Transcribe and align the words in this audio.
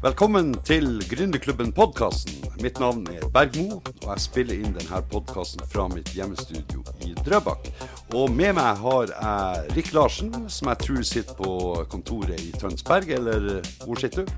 Velkommen 0.00 0.54
til 0.64 1.02
Gründerklubben 1.10 1.74
podkasten. 1.76 2.38
Mitt 2.64 2.78
navn 2.80 3.02
er 3.12 3.26
Bergmo, 3.34 3.82
og 3.82 4.06
jeg 4.06 4.22
spiller 4.24 4.56
inn 4.56 4.72
denne 4.72 5.00
podkasten 5.12 5.60
fra 5.68 5.84
mitt 5.92 6.08
hjemmestudio 6.16 6.80
i 7.04 7.10
Drøbak. 7.20 7.68
Og 8.16 8.32
med 8.32 8.54
meg 8.56 8.80
har 8.80 9.12
jeg 9.12 9.74
Rik 9.76 9.90
Larsen, 9.92 10.32
som 10.48 10.70
jeg 10.72 10.80
tror 10.86 11.04
sitter 11.04 11.36
på 11.36 11.52
kontoret 11.92 12.40
i 12.40 12.48
Tønsberg, 12.56 13.12
eller 13.18 13.60
hvor 13.84 14.00
sitter 14.00 14.24
du? 14.24 14.32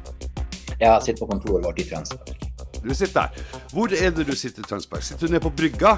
Jeg 0.81 1.07
sitter 1.07 1.21
på 1.23 1.31
kontoret 1.31 1.69
vårt 1.69 1.79
i 1.79 1.87
Tønsberg. 1.93 2.43
Du 2.83 2.91
sitter 2.91 3.21
der. 3.21 3.63
Hvor 3.71 3.95
er 3.95 4.11
det 4.19 4.27
du 4.27 4.35
sitter 4.35 4.67
i 4.67 4.71
Tønsberg? 4.73 5.07
Sitter 5.07 5.31
du 5.31 5.37
nede 5.37 5.47
på 5.47 5.55
brygga? 5.63 5.95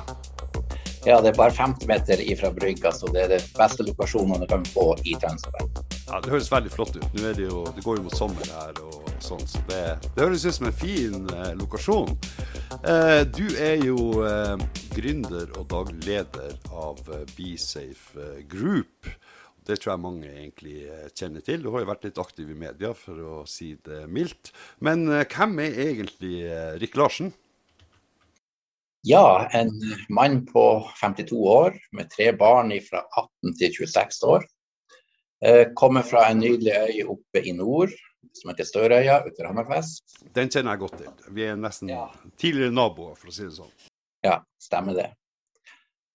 Ja, 1.09 1.23
det 1.25 1.33
er 1.33 1.41
bare 1.41 1.57
50 1.57 1.89
meter 1.89 2.21
ifra 2.21 2.53
brygga, 2.53 2.93
så 2.93 3.09
det 3.17 3.25
er 3.25 3.33
det 3.39 3.43
beste 3.57 3.89
lokasjonen 3.89 4.45
du 4.45 4.47
kan 4.53 4.69
få 4.77 4.91
i 5.09 5.17
Tønsberg. 5.25 5.84
Ja, 6.05 6.21
Det 6.21 6.31
høres 6.35 6.51
veldig 6.53 6.71
flott 6.73 6.97
ut. 6.99 7.05
Nå 7.17 7.23
er 7.31 7.37
det 7.39 7.47
jo, 7.47 7.63
det 7.73 7.83
går 7.85 7.97
jo 7.97 8.05
mot 8.05 8.17
sommer 8.17 8.49
her, 8.53 8.77
og 8.85 9.07
sånn, 9.25 9.45
så 9.49 9.61
det, 9.71 9.81
det 10.05 10.21
høres 10.21 10.45
ut 10.45 10.57
som 10.59 10.69
en 10.69 10.77
fin 10.77 11.15
eh, 11.33 11.53
lokasjon. 11.57 12.11
Eh, 12.85 13.23
du 13.25 13.47
er 13.57 13.81
jo 13.81 13.97
eh, 14.29 14.61
gründer 14.93 15.55
og 15.57 15.71
daglig 15.73 16.05
leder 16.05 16.59
av 16.77 17.01
eh, 17.09 17.25
BeSafe 17.39 18.21
eh, 18.21 18.43
Group. 18.53 19.09
Det 19.65 19.79
tror 19.81 19.95
jeg 19.95 20.03
mange 20.05 20.29
egentlig 20.29 20.83
eh, 20.93 21.09
kjenner 21.17 21.45
til. 21.47 21.65
Du 21.65 21.71
har 21.73 21.87
jo 21.87 21.89
vært 21.95 22.05
litt 22.05 22.21
aktiv 22.21 22.53
i 22.53 22.59
media, 22.67 22.93
for 22.93 23.25
å 23.25 23.39
si 23.49 23.73
det 23.89 24.05
mildt. 24.13 24.53
Men 24.85 25.07
eh, 25.09 25.25
hvem 25.25 25.57
er 25.65 25.81
egentlig 25.89 26.37
Rik 26.85 27.01
Larsen? 27.01 27.33
Ja, 29.09 29.49
en 29.57 29.73
mann 30.13 30.45
på 30.49 30.85
52 31.01 31.41
år 31.49 31.81
med 31.97 32.13
tre 32.13 32.31
barn 32.37 32.73
fra 32.85 33.03
18 33.21 33.57
til 33.61 33.81
26 33.89 34.21
år. 34.37 34.45
Eh, 35.45 35.67
kommer 35.75 36.03
fra 36.03 36.29
en 36.31 36.39
nydelig 36.41 36.73
øy 36.73 37.03
oppe 37.13 37.43
i 37.45 37.53
nord 37.53 37.91
som 38.33 38.51
heter 38.51 38.65
Størøya 38.65 39.19
utenfor 39.27 39.51
Hammerfest. 39.51 40.15
Den 40.35 40.49
kjenner 40.49 40.73
jeg 40.73 40.81
godt 40.87 40.97
til. 41.03 41.11
Vi 41.37 41.45
er 41.45 41.59
nesten 41.61 41.91
Ja. 41.93 42.07
tidligere 42.41 42.73
naboer, 42.73 43.15
for 43.15 43.29
å 43.29 43.33
si 43.33 43.45
det 43.45 43.53
sånn. 43.53 43.75
Ja, 44.25 44.41
stemmer 44.59 44.95
det. 44.95 45.11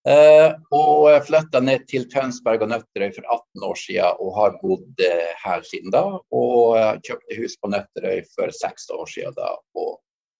Uh, 0.07 0.55
og 0.71 1.11
flytta 1.27 1.59
ned 1.61 1.85
til 1.91 2.07
Tønsberg 2.09 2.63
og 2.63 2.69
Nøtterøy 2.71 3.13
for 3.13 3.27
18 3.29 3.63
år 3.67 3.75
siden 3.75 4.15
og 4.23 4.35
har 4.37 4.55
bodd 4.63 5.03
eh, 5.03 5.33
her 5.43 5.61
siden 5.61 5.91
da. 5.91 6.03
Og 6.31 7.01
kjøpte 7.05 7.37
hus 7.37 7.57
på 7.61 7.69
Nøtterøy 7.69 8.23
for 8.33 8.49
seks 8.55 8.89
år 8.89 9.05
siden 9.05 9.35
da, 9.37 9.51
og 9.75 9.99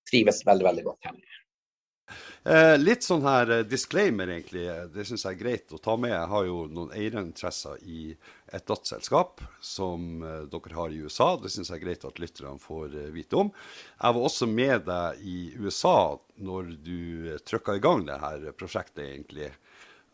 trives 0.10 0.42
veldig, 0.48 0.66
veldig 0.66 0.84
godt 0.88 1.12
her. 1.12 1.20
Eh, 2.44 2.78
litt 2.80 3.04
sånn 3.04 3.26
her 3.28 3.52
eh, 3.52 3.66
disclaimer, 3.68 4.30
egentlig. 4.32 4.66
Det 4.94 5.04
syns 5.08 5.26
jeg 5.26 5.36
er 5.36 5.40
greit 5.42 5.74
å 5.76 5.80
ta 5.84 5.98
med. 6.00 6.14
Jeg 6.14 6.32
har 6.32 6.46
jo 6.48 6.62
noen 6.72 6.94
eierinteresser 6.96 7.82
i 7.84 8.14
et 8.50 8.66
datterselskap 8.66 9.44
som 9.62 10.24
eh, 10.24 10.46
dere 10.50 10.78
har 10.78 10.96
i 10.96 11.02
USA. 11.04 11.34
Det 11.42 11.52
syns 11.54 11.70
jeg 11.70 11.82
er 11.82 11.84
greit 11.84 12.08
at 12.08 12.22
lytterne 12.24 12.62
får 12.64 12.96
eh, 12.96 13.12
vite 13.14 13.42
om. 13.44 13.52
Jeg 14.00 14.18
var 14.18 14.30
også 14.32 14.50
med 14.50 14.88
deg 14.88 15.22
i 15.22 15.40
USA 15.60 15.98
når 16.40 16.74
du 16.80 17.36
trykka 17.44 17.76
i 17.76 17.84
gang 17.84 18.06
det 18.08 18.22
her 18.24 18.50
prosjektet, 18.56 19.04
egentlig. 19.04 19.52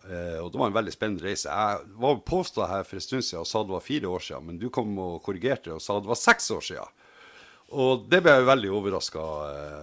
Og 0.05 0.51
det 0.53 0.59
var 0.61 0.69
en 0.69 0.75
veldig 0.75 0.91
spennende 0.93 1.25
reise. 1.25 1.49
Jeg 1.49 1.95
var 1.97 2.19
påstått 2.29 2.69
her 2.69 2.83
for 2.85 2.99
en 2.99 3.01
stund 3.01 3.25
siden 3.25 3.41
og 3.41 3.47
sa 3.49 3.63
det 3.65 3.73
var 3.73 3.81
fire 3.81 4.09
år 4.13 4.21
siden, 4.21 4.43
men 4.45 4.59
du 4.61 4.67
kom 4.73 4.91
og 5.01 5.15
korrigerte 5.25 5.73
og 5.73 5.81
sa 5.81 5.95
det 5.97 6.11
var 6.11 6.19
seks 6.19 6.51
år 6.53 6.65
siden. 6.67 7.04
Og 7.73 8.05
det 8.11 8.19
ble 8.21 8.35
jeg 8.35 8.45
veldig 8.45 8.69
overraska 8.77 9.21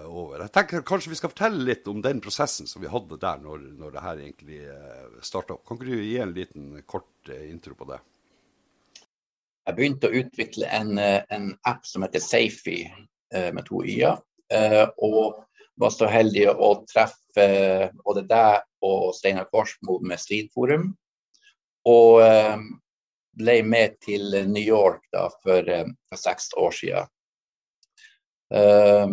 over. 0.07 0.45
Jeg 0.45 0.53
tenker 0.55 0.85
Kanskje 0.87 1.11
vi 1.11 1.19
skal 1.19 1.33
fortelle 1.33 1.65
litt 1.67 1.89
om 1.91 1.99
den 2.05 2.21
prosessen 2.23 2.69
som 2.71 2.83
vi 2.85 2.91
hadde 2.91 3.19
der 3.21 3.43
når, 3.43 3.65
når 3.81 3.95
det 3.95 4.05
her 4.05 4.21
egentlig 4.23 4.61
uh, 4.71 5.19
starta 5.25 5.57
opp. 5.57 5.65
Kan 5.67 5.81
ikke 5.81 5.91
du 5.91 6.05
gi 6.05 6.19
en 6.23 6.35
liten 6.37 6.69
kort 6.87 7.33
eh, 7.33 7.49
intro 7.51 7.75
på 7.79 7.89
det? 7.91 7.99
Jeg 9.67 9.79
begynte 9.79 10.11
å 10.11 10.19
utvikle 10.23 10.71
en, 10.75 10.95
eh, 10.99 11.23
en 11.35 11.51
app 11.69 11.87
som 11.87 12.07
heter 12.07 12.23
Safi 12.23 12.81
eh, 12.87 13.51
med 13.55 13.67
to 13.67 13.83
y-er. 13.87 14.23
Eh, 14.53 14.85
og 15.03 15.43
var 15.81 15.93
så 15.95 16.09
heldig 16.11 16.49
å 16.53 16.75
treffe 16.91 17.47
både 18.03 18.25
deg 18.29 18.63
og 18.87 19.13
Steinar 19.17 19.49
Korsmo 19.51 19.99
med 20.07 20.21
Stridforum. 20.21 20.91
Og 21.89 22.23
eh, 22.23 22.59
ble 23.39 23.57
med 23.67 23.97
til 24.05 24.35
New 24.51 24.63
York 24.63 25.07
da 25.15 25.29
for, 25.43 25.67
eh, 25.67 25.89
for 26.11 26.21
seks 26.21 26.51
år 26.59 26.75
siden. 26.79 27.13
Eh, 28.55 29.07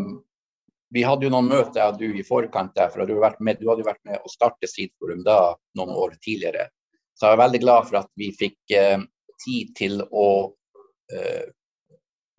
vi 0.90 1.04
hadde 1.06 1.28
jo 1.28 1.32
noen 1.34 1.50
møter 1.52 1.82
jeg 1.82 1.94
og 1.94 2.00
du 2.02 2.18
i 2.18 2.26
forkant 2.26 2.74
der, 2.76 2.90
for 2.90 3.06
du, 3.06 3.14
har 3.20 3.30
vært 3.30 3.44
med, 3.46 3.60
du 3.62 3.70
hadde 3.70 3.86
vært 3.86 4.02
med 4.10 4.26
å 4.26 4.32
starte 4.32 4.68
Sidforum 4.68 5.22
da 5.26 5.54
noen 5.78 5.94
år 5.94 6.18
tidligere. 6.24 6.70
Så 7.14 7.28
jeg 7.28 7.38
er 7.38 7.44
veldig 7.44 7.62
glad 7.62 7.88
for 7.90 8.02
at 8.02 8.10
vi 8.18 8.32
fikk 8.36 8.76
eh, 8.76 8.98
tid 9.44 9.74
til 9.78 10.02
å 10.10 10.30
eh, 11.14 11.48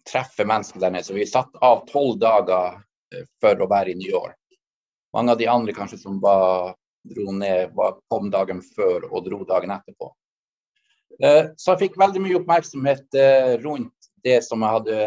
treffe 0.09 0.47
mennesker 0.49 0.83
der 0.83 0.94
nede. 0.94 1.06
Så 1.06 1.16
vi 1.16 1.28
satt 1.28 1.55
av 1.62 1.84
tolv 1.91 2.19
dager 2.21 2.81
eh, 3.15 3.27
for 3.43 3.61
å 3.61 3.71
være 3.71 3.94
i 3.94 3.99
New 4.00 4.11
York. 4.11 4.38
Mange 5.15 5.34
av 5.34 5.41
de 5.41 5.49
andre 5.50 5.75
kanskje 5.77 6.00
som 6.00 6.21
bare 6.22 6.75
dro 7.11 7.32
ned, 7.32 7.71
var, 7.75 7.99
kom 8.12 8.31
dagen 8.32 8.61
før 8.75 9.06
og 9.11 9.25
dro 9.27 9.44
dagen 9.49 9.72
etterpå. 9.75 10.11
Eh, 11.22 11.53
så 11.56 11.75
jeg 11.75 11.87
fikk 11.87 12.00
veldig 12.00 12.22
mye 12.25 12.38
oppmerksomhet 12.41 13.19
eh, 13.19 13.55
rundt 13.62 14.11
det 14.25 14.41
som 14.44 14.62
jeg 14.65 14.77
hadde 14.78 14.99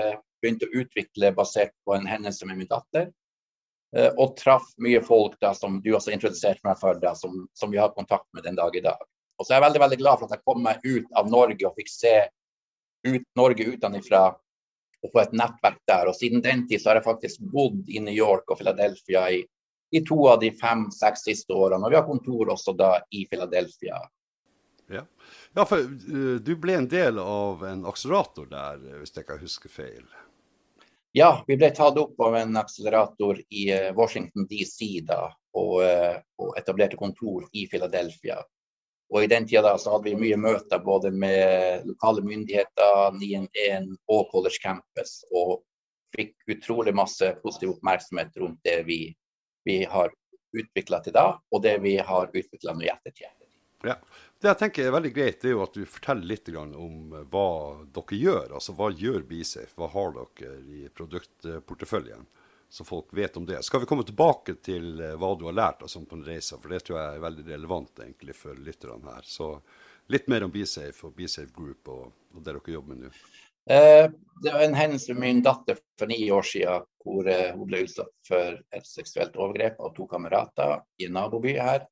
begynt 0.43 0.65
å 0.65 0.71
utvikle 0.75 1.31
basert 1.35 1.73
på 1.87 1.95
en 1.95 2.07
hendelse 2.09 2.47
med 2.49 2.59
min 2.59 2.69
datter. 2.69 3.09
Eh, 3.95 4.11
og 4.17 4.35
traff 4.39 4.69
mye 4.81 5.01
folk 5.05 5.39
da, 5.41 5.53
som 5.57 5.79
du 5.81 5.93
også 5.93 6.13
introduserte 6.13 6.65
meg 6.67 6.79
for, 6.81 6.99
da, 7.01 7.13
som, 7.17 7.45
som 7.57 7.73
vi 7.73 7.81
har 7.81 7.93
kontakt 7.97 8.27
med 8.33 8.45
den 8.47 8.59
dag 8.59 8.75
i 8.75 8.83
dag. 8.83 9.01
Og 9.37 9.45
så 9.45 9.53
er 9.53 9.59
jeg 9.59 9.67
veldig 9.67 9.83
veldig 9.83 9.99
glad 10.01 10.19
for 10.19 10.29
at 10.29 10.37
jeg 10.37 10.45
kom 10.47 10.63
meg 10.65 10.85
ut 10.85 11.19
av 11.19 11.29
Norge 11.29 11.67
og 11.67 11.77
fikk 11.77 11.91
se 11.91 12.15
ut 13.03 13.25
Norge 13.37 13.65
utenfra 13.67 14.23
og 15.03 15.11
få 15.11 15.21
et 15.23 15.35
nettverk 15.35 15.81
der. 15.89 16.09
Og 16.09 16.17
siden 16.17 16.43
den 16.43 16.65
tid 16.69 16.81
så 16.81 16.91
har 16.91 17.01
jeg 17.01 17.07
faktisk 17.07 17.43
bodd 17.53 17.89
i 17.91 18.01
New 18.03 18.15
York 18.15 18.49
og 18.49 18.61
Philadelphia 18.61 19.25
i, 19.35 19.41
i 19.93 20.03
to 20.07 20.19
av 20.31 20.39
de 20.41 20.53
fem-seks 20.57 21.25
siste 21.27 21.53
årene. 21.53 21.83
Og 21.83 21.93
vi 21.93 21.99
har 21.99 22.07
kontor 22.07 22.53
også 22.55 22.75
da 22.79 22.95
i 23.11 23.25
Philadelphia. 23.29 23.99
Ja, 24.91 25.03
ja 25.57 25.65
for 25.67 25.83
uh, 25.83 26.37
du 26.43 26.53
ble 26.59 26.77
en 26.79 26.89
del 26.91 27.19
av 27.19 27.65
en 27.67 27.85
akselerator 27.89 28.47
der, 28.51 28.79
hvis 29.01 29.15
jeg 29.15 29.25
ikke 29.25 29.41
husker 29.43 29.73
feil? 29.73 30.07
Ja, 31.15 31.43
vi 31.47 31.57
ble 31.61 31.69
tatt 31.69 31.97
opp 32.01 32.21
av 32.25 32.35
en 32.35 32.57
akselerator 32.57 33.37
i 33.53 33.67
uh, 33.69 33.91
Washington 33.93 34.47
DC 34.49 35.03
da, 35.05 35.27
og, 35.53 35.75
uh, 35.85 36.15
og 36.41 36.55
etablerte 36.57 36.97
kontor 36.97 37.45
i 37.53 37.67
Philadelphia. 37.69 38.39
Og 39.13 39.21
I 39.21 39.29
den 39.29 39.45
tida 39.45 39.75
hadde 39.75 40.07
vi 40.07 40.15
mye 40.17 40.39
møter 40.41 40.81
både 40.81 41.11
med 41.13 41.85
lokale 41.85 42.23
myndigheter, 42.25 43.13
911 43.19 43.93
og 44.09 44.25
College 44.31 44.57
Campus. 44.63 45.19
Og 45.37 45.61
fikk 46.17 46.33
utrolig 46.49 46.95
masse 46.97 47.29
positiv 47.45 47.75
oppmerksomhet 47.75 48.33
rundt 48.41 48.65
det 48.65 48.79
vi, 48.89 48.99
vi 49.69 49.83
har 49.85 50.09
utvikla 50.57 51.03
til 51.05 51.13
da, 51.13 51.27
og 51.53 51.61
det 51.61 51.77
vi 51.85 51.99
har 52.01 52.33
utvikla 52.33 52.73
nå 52.73 52.87
i 52.87 52.91
ettertid. 52.93 53.42
Ja. 53.83 53.97
Det 54.39 54.49
jeg 54.49 54.59
tenker 54.59 54.87
er 54.87 54.95
veldig 54.95 55.11
greit, 55.15 55.39
det 55.41 55.49
er 55.49 55.53
jo 55.55 55.63
at 55.63 55.75
du 55.75 55.83
forteller 55.87 56.27
litt 56.27 56.49
om 56.51 57.13
hva 57.31 57.49
dere 57.95 58.19
gjør. 58.19 58.55
Altså 58.57 58.75
hva 58.75 58.89
gjør 58.91 59.23
Bisafe? 59.27 59.71
Hva 59.79 59.87
har 59.93 60.15
dere 60.17 60.55
i 60.67 60.87
produktporteføljen? 60.91 62.25
så 62.73 62.83
folk 62.83 63.05
vet 63.11 63.37
om 63.37 63.45
det. 63.45 63.63
Skal 63.63 63.79
vi 63.79 63.85
komme 63.85 64.03
tilbake 64.03 64.55
til 64.65 64.97
eh, 64.97 65.13
hva 65.21 65.35
du 65.37 65.45
har 65.45 65.53
lært 65.53 65.83
altså, 65.85 65.99
på 66.09 66.17
en 66.17 66.25
reise, 66.25 66.57
for 66.57 66.73
det 66.73 66.79
tror 66.81 66.97
jeg 66.97 67.17
er 67.19 67.21
veldig 67.21 67.43
relevant 67.51 68.01
egentlig 68.01 68.33
for 68.33 68.57
lytterne 68.57 69.13
her. 69.13 69.27
Så 69.29 69.49
litt 70.09 70.25
mer 70.31 70.47
om 70.47 70.51
Bisafe 70.51 71.05
og 71.05 71.13
Bisafe 71.13 71.53
Group 71.53 71.91
og, 71.93 72.07
og 72.33 72.39
det 72.41 72.55
dere 72.55 72.73
jobber 72.73 72.95
med 72.95 73.05
nå. 73.05 73.11
Eh, 73.69 74.07
det 74.41 74.55
var 74.55 74.65
en 74.65 74.73
hendelse 74.73 75.13
med 75.13 75.21
min 75.21 75.43
datter 75.45 75.77
for 75.99 76.09
ni 76.09 76.17
år 76.33 76.49
siden 76.49 76.89
hvor 77.05 77.29
eh, 77.29 77.53
hun 77.53 77.69
ble 77.69 77.83
utsatt 77.85 78.11
for 78.25 78.57
et 78.57 78.89
seksuelt 78.89 79.37
overgrep 79.37 79.77
av 79.77 79.93
to 79.93 80.09
kamerater 80.09 80.81
i 80.97 81.05
en 81.11 81.13
naboby 81.19 81.53
her. 81.61 81.85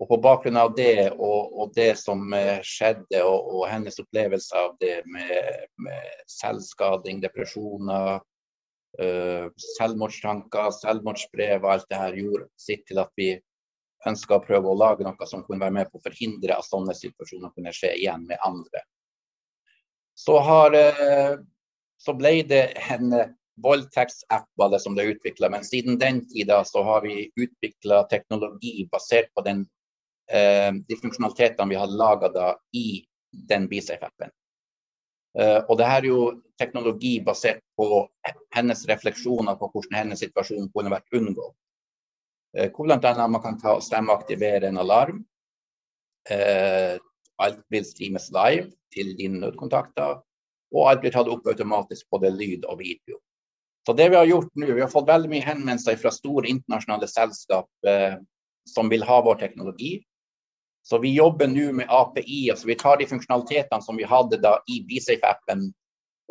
Og 0.00 0.08
på 0.08 0.18
bakgrunn 0.24 0.56
av 0.56 0.72
det 0.74 1.12
og, 1.12 1.52
og 1.52 1.72
det 1.76 1.92
som 2.00 2.32
eh, 2.34 2.58
skjedde, 2.64 3.20
og, 3.22 3.48
og, 3.52 3.64
hennes 3.70 4.00
opplevelse 4.02 4.56
av 4.58 4.74
det 4.80 5.02
med, 5.06 5.66
med 5.84 6.22
selvskading, 6.32 7.20
depresjoner, 7.22 8.22
øh, 9.04 9.46
selvmordstanker, 9.76 10.70
selvmordsbrev 10.80 11.60
og 11.60 11.74
alt 11.74 11.90
det 11.92 12.00
her 12.00 12.18
gjorde 12.18 12.48
sitt 12.60 12.86
til 12.88 13.02
at 13.04 13.12
vi 13.20 13.34
ønska 14.08 14.38
å 14.38 14.42
prøve 14.42 14.72
å 14.72 14.78
lage 14.78 15.06
noe 15.06 15.28
som 15.28 15.44
kunne 15.46 15.62
være 15.62 15.76
med 15.76 15.92
på 15.92 16.00
å 16.00 16.06
forhindre 16.08 16.56
at 16.56 16.66
sånne 16.66 16.96
situasjoner 16.98 17.52
kunne 17.54 17.74
skje 17.76 17.92
igjen 18.00 18.26
med 18.26 18.40
andre. 18.48 18.82
Så, 20.18 20.38
har, 20.44 20.74
øh, 20.74 21.36
så 22.00 22.16
ble 22.16 22.40
det 22.48 22.64
en 22.90 23.12
voldtektsapp 23.62 24.80
som 24.80 24.96
ble 24.96 25.12
utvikla, 25.12 25.50
men 25.52 25.64
siden 25.64 25.98
den 26.00 26.22
tida 26.28 26.62
så 26.64 26.82
har 26.86 27.02
vi 27.04 27.30
utvikla 27.36 28.02
teknologi 28.10 28.88
basert 28.92 29.30
på 29.36 29.44
den, 29.46 29.66
de 30.30 30.96
funksjonalitetene 30.96 31.68
vi 31.68 31.76
har 31.76 31.90
laga 31.90 32.30
i 32.72 33.02
den 33.50 33.66
BeSafe-appen. 33.68 34.30
Uh, 35.32 35.64
og 35.64 35.78
det 35.80 35.88
her 35.88 36.02
er 36.02 36.08
jo 36.10 36.24
teknologi 36.60 37.14
basert 37.24 37.62
på 37.80 38.02
hennes 38.52 38.84
refleksjoner 38.88 39.56
på 39.56 39.70
hvordan 39.72 39.96
hennes 40.02 40.20
situasjon 40.20 40.68
kunne 40.74 40.92
vært 40.92 41.16
unngått. 41.16 41.56
Uh, 42.52 42.68
hvor 42.74 42.90
bl.a. 42.90 43.28
man 43.28 43.40
kan 43.44 43.56
ta 43.60 43.78
stemmeaktivere 43.80 44.68
en 44.68 44.80
alarm. 44.82 45.22
Alt 47.42 47.62
vil 47.74 47.82
streames 47.82 48.28
live 48.30 48.68
til 48.94 49.16
dine 49.18 49.40
nødkontakter. 49.42 50.20
Og 50.72 50.88
alt 50.88 51.00
blir 51.02 51.12
tatt 51.12 51.28
opp 51.32 51.48
automatisk 51.50 52.06
både 52.12 52.30
lyd 52.30 52.68
og 52.70 52.78
video. 52.78 53.18
Så 53.86 53.96
det 53.98 54.10
Vi 54.12 54.16
har 54.16 54.28
gjort 54.28 54.52
nå, 54.54 54.68
vi 54.70 54.80
har 54.84 54.92
fått 54.92 55.08
veldig 55.08 55.30
mye 55.32 55.42
henvendelser 55.42 55.96
fra 55.98 56.12
store 56.14 56.46
internasjonale 56.52 57.08
selskap 57.10 57.66
eh, 57.88 58.14
som 58.68 58.92
vil 58.92 59.02
ha 59.02 59.18
vår 59.26 59.40
teknologi. 59.40 59.96
Så 60.82 60.98
vi 60.98 61.14
jobber 61.14 61.46
nå 61.46 61.70
med 61.72 61.86
API. 61.88 62.50
altså 62.50 62.66
Vi 62.66 62.74
tar 62.74 62.98
de 62.98 63.06
funksjonalitetene 63.06 63.82
som 63.82 63.96
vi 63.96 64.08
hadde 64.08 64.40
da 64.42 64.56
i 64.66 64.82
BSafe-appen 64.88 65.68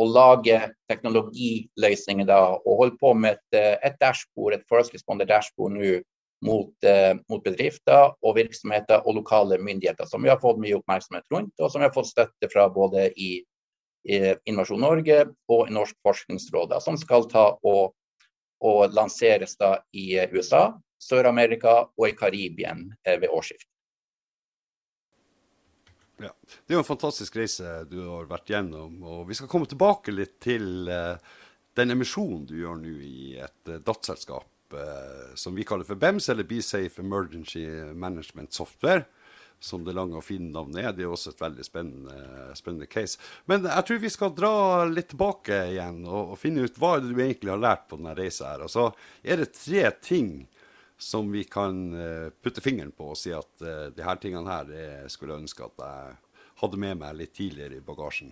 og 0.02 0.12
lager 0.16 0.72
teknologiløsninger 0.90 2.28
da, 2.28 2.40
og 2.58 2.80
holder 2.80 2.98
på 3.00 3.14
med 3.14 3.38
et, 3.38 3.60
eh, 3.60 3.78
et 3.88 4.00
dashbord, 4.02 4.54
et 4.54 4.66
first 4.70 4.94
responder 4.96 5.26
dashbord 5.26 5.72
nå 5.76 6.02
mot, 6.42 6.74
eh, 6.84 7.14
mot, 7.30 7.44
bedrifter 7.44 8.16
og 8.24 8.36
virksomheter 8.36 9.06
og 9.06 9.16
lokale 9.16 9.58
myndigheter, 9.62 10.06
som 10.06 10.24
vi 10.24 10.30
har 10.30 10.40
fått 10.42 10.60
mye 10.60 10.80
oppmerksomhet 10.80 11.24
rundt, 11.32 11.54
og 11.60 11.72
som 11.72 11.82
vi 11.82 11.88
har 11.88 11.94
fått 11.94 12.10
støtte 12.10 12.50
fra 12.52 12.68
både 12.70 13.12
i, 13.14 13.44
i 14.10 14.22
Innovasjon 14.50 14.82
Norge 14.82 15.26
og 15.50 15.70
Norsk 15.70 15.96
forskningsråd, 16.04 16.74
som 16.82 16.98
skal 16.98 17.30
ta 17.30 17.52
og, 17.62 17.94
og 18.62 18.94
lanseres 18.94 19.54
da 19.58 19.78
i 19.94 20.18
USA, 20.34 20.72
Sør-Amerika 21.02 21.76
og 21.98 22.08
i 22.10 22.16
Karibien 22.18 22.90
eh, 23.06 23.20
ved 23.22 23.30
årsskiftet. 23.30 23.71
Ja. 26.22 26.32
Det 26.66 26.74
er 26.74 26.78
jo 26.78 26.84
en 26.84 26.88
fantastisk 26.88 27.38
reise 27.40 27.82
du 27.90 28.00
har 28.06 28.28
vært 28.30 28.52
gjennom. 28.52 29.00
og 29.04 29.24
Vi 29.30 29.38
skal 29.38 29.50
komme 29.52 29.70
tilbake 29.70 30.14
litt 30.14 30.38
til 30.44 30.90
uh, 30.92 31.18
den 31.78 31.96
emisjonen 31.96 32.46
du 32.50 32.58
gjør 32.60 32.78
nå 32.82 32.98
i 33.08 33.38
et 33.42 33.72
uh, 33.72 33.80
datterselskap 33.82 34.76
uh, 34.76 35.32
som 35.40 35.58
vi 35.58 35.66
kaller 35.68 35.88
for 35.88 36.00
BEMS, 36.00 36.30
eller 36.30 36.48
Be 36.48 36.62
Safe 36.66 37.02
Emergency 37.02 37.66
Management 37.94 38.54
Software. 38.54 39.08
Som 39.62 39.84
det 39.86 39.94
lange 39.94 40.18
og 40.18 40.26
fine 40.26 40.48
navnet 40.50 40.80
er. 40.82 40.94
Det 40.98 41.04
er 41.06 41.12
også 41.14 41.36
et 41.36 41.42
veldig 41.44 41.64
spennende, 41.68 42.16
spennende 42.58 42.88
case. 42.90 43.20
Men 43.46 43.68
jeg 43.70 43.86
tror 43.86 44.00
vi 44.02 44.10
skal 44.10 44.32
dra 44.34 44.54
litt 44.90 45.12
tilbake 45.12 45.60
igjen 45.76 46.00
og, 46.08 46.32
og 46.34 46.40
finne 46.42 46.66
ut 46.66 46.80
hva 46.82 46.96
du 46.98 47.12
egentlig 47.12 47.52
har 47.54 47.62
lært 47.62 47.84
på 47.86 48.00
denne 48.00 48.16
reisa 48.18 48.56
her. 48.56 48.64
Altså, 48.66 48.88
er 49.22 49.38
det 49.38 49.52
tre 49.54 49.84
ting 50.02 50.32
som 51.02 51.32
vi 51.34 51.44
kan 51.50 51.80
putte 52.44 52.62
fingeren 52.62 52.92
på 52.94 53.12
og 53.14 53.18
si 53.18 53.34
at 53.34 53.64
uh, 53.66 53.90
de 53.90 54.06
her 54.06 54.20
tingene 54.22 54.46
her 54.46 54.70
jeg 54.76 55.10
skulle 55.10 55.40
ønske 55.42 55.66
at 55.66 55.82
jeg 55.82 56.16
hadde 56.62 56.80
med 56.82 57.00
meg 57.02 57.18
litt 57.18 57.34
tidligere 57.34 57.80
i 57.80 57.86
bagasjen 57.86 58.30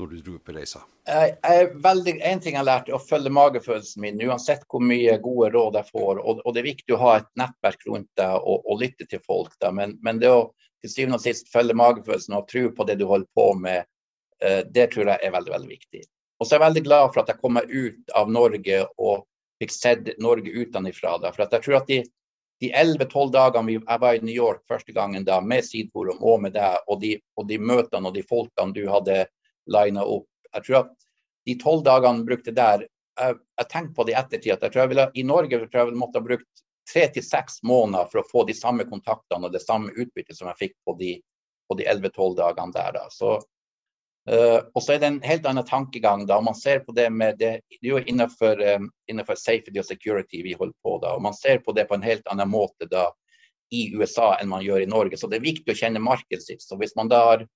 når 0.00 0.06
du 0.06 0.20
dro 0.24 0.38
på 0.40 0.54
reisa? 0.56 0.80
Jeg, 1.10 1.36
en 1.44 2.40
ting 2.40 2.54
jeg 2.54 2.60
har 2.60 2.66
lært, 2.66 2.88
er 2.88 2.96
å 2.96 3.02
følge 3.02 3.32
magefølelsen 3.34 4.02
min, 4.04 4.20
uansett 4.24 4.62
hvor 4.70 4.82
mye 4.84 5.16
gode 5.22 5.50
råd 5.54 5.76
jeg 5.80 5.90
får. 5.90 6.20
Og, 6.22 6.40
og 6.44 6.54
det 6.54 6.62
er 6.62 6.70
viktig 6.70 6.96
å 6.96 7.00
ha 7.02 7.16
et 7.18 7.28
nettverk 7.40 7.84
rundt 7.88 8.08
deg 8.20 8.36
og, 8.38 8.64
og 8.64 8.80
lytte 8.80 9.08
til 9.10 9.22
folk. 9.26 9.56
Men, 9.76 9.98
men, 10.06 10.22
det 10.22 10.30
å 10.32 10.46
til 10.80 10.94
syvende 10.94 11.18
og 11.18 11.24
sist 11.26 11.50
følge 11.52 11.76
magefølelsen 11.76 12.38
og 12.38 12.46
tro 12.48 12.68
på 12.72 12.86
det 12.88 12.96
du 13.00 13.04
holder 13.10 13.28
på 13.36 13.50
med, 13.60 13.88
det 14.72 14.86
tror 14.94 15.10
jeg 15.12 15.20
er 15.20 15.34
veldig 15.34 15.52
veldig 15.52 15.68
viktig. 15.68 16.06
Og 16.40 16.46
så 16.46 16.54
er 16.54 16.56
jeg 16.56 16.66
veldig 16.68 16.82
glad 16.86 17.10
for 17.10 17.20
at 17.20 17.28
jeg 17.28 17.40
kom 17.42 17.58
meg 17.58 17.68
ut 17.68 18.14
av 18.16 18.30
Norge 18.32 18.78
og 18.96 19.26
fikk 19.60 19.74
sett 19.74 20.08
Norge 20.22 20.50
utenfra. 20.50 21.18
For 21.26 21.44
jeg 21.44 21.64
tror 21.64 21.78
at 21.80 21.90
de, 21.90 22.00
de 22.60 22.70
11-12 22.72 23.32
dagene 23.34 23.76
jeg 23.76 24.02
var 24.04 24.16
i 24.16 24.22
New 24.24 24.34
York 24.34 24.64
første 24.68 24.94
gangen 24.96 25.26
da, 25.26 25.40
med 25.40 25.64
Sidforum 25.66 26.20
og 26.20 26.42
med 26.46 26.56
deg, 26.56 26.80
og 26.88 27.00
de, 27.04 27.16
og 27.36 27.48
de 27.48 27.60
møtene 27.60 28.10
og 28.10 28.16
de 28.16 28.24
folkene 28.26 28.76
du 28.76 28.86
hadde 28.90 29.24
lina 29.70 30.04
opp. 30.04 30.28
Jeg 30.54 30.66
tror 30.66 30.80
at 30.84 30.96
de 31.48 31.56
tolv 31.60 31.84
dagene 31.86 32.26
brukte 32.26 32.54
der 32.54 32.88
Jeg, 33.20 33.36
jeg 33.58 33.68
tenkte 33.68 33.94
på 33.96 34.04
det 34.06 34.12
i 34.14 34.16
ettertid 34.16 34.52
at 34.54 34.62
jeg 34.64 34.72
tror 34.72 34.80
jeg 34.80 34.90
ville, 34.92 35.04
i 35.18 35.22
Norge 35.26 35.58
tror 35.58 35.80
jeg 35.80 35.88
ville 35.90 36.00
måtte 36.00 36.20
ha 36.20 36.24
brukt 36.24 36.62
tre 36.88 37.02
til 37.12 37.24
seks 37.26 37.58
måneder 37.66 38.06
for 38.08 38.22
å 38.22 38.28
få 38.28 38.44
de 38.48 38.54
samme 38.56 38.86
kontaktene 38.88 39.48
og 39.48 39.52
det 39.52 39.60
samme 39.60 39.92
utbyttet 39.92 40.38
som 40.38 40.48
jeg 40.48 40.60
fikk 40.60 40.76
på 40.86 40.94
de, 41.00 41.10
de 41.76 41.86
11-12 41.90 42.36
dagene 42.38 42.72
der. 42.74 42.94
Da. 42.96 43.02
Så, 43.12 43.34
uh, 44.28 44.58
og 44.74 44.82
så 44.82 44.94
er 44.94 45.00
det 45.00 45.08
en 45.08 45.22
helt 45.24 45.46
annen 45.48 45.66
tankegang 45.66 46.26
da. 46.28 46.40
Man 46.44 46.58
ser 46.58 46.82
på 46.84 46.92
det 46.96 47.08
med 47.14 47.38
det, 47.40 47.52
det 47.70 47.80
er 47.80 47.94
jo 47.94 48.02
innenfor, 48.02 48.60
um, 48.76 48.90
innenfor, 49.10 49.38
safety 49.40 49.78
og 49.78 49.86
security 49.88 50.42
vi 50.44 50.56
holder 50.58 50.76
på 50.84 50.98
da. 51.04 51.14
og 51.16 51.24
Man 51.24 51.36
ser 51.36 51.62
på 51.64 51.72
det 51.76 51.86
på 51.88 51.96
en 51.96 52.04
helt 52.06 52.26
annen 52.32 52.50
måte 52.50 52.88
da 52.90 53.08
i 53.70 53.86
USA 53.94 54.34
enn 54.40 54.50
man 54.50 54.64
gjør 54.66 54.82
i 54.82 54.90
Norge. 54.90 55.16
Så 55.16 55.30
det 55.30 55.38
er 55.38 55.46
viktig 55.46 55.72
å 55.72 55.78
kjenne 55.78 56.02
markedet 56.02 56.42
sitt. 56.42 56.62
Så 56.64 56.76
hvis 56.80 56.96
man 56.98 57.10
da 57.12 57.22
har 57.28 57.46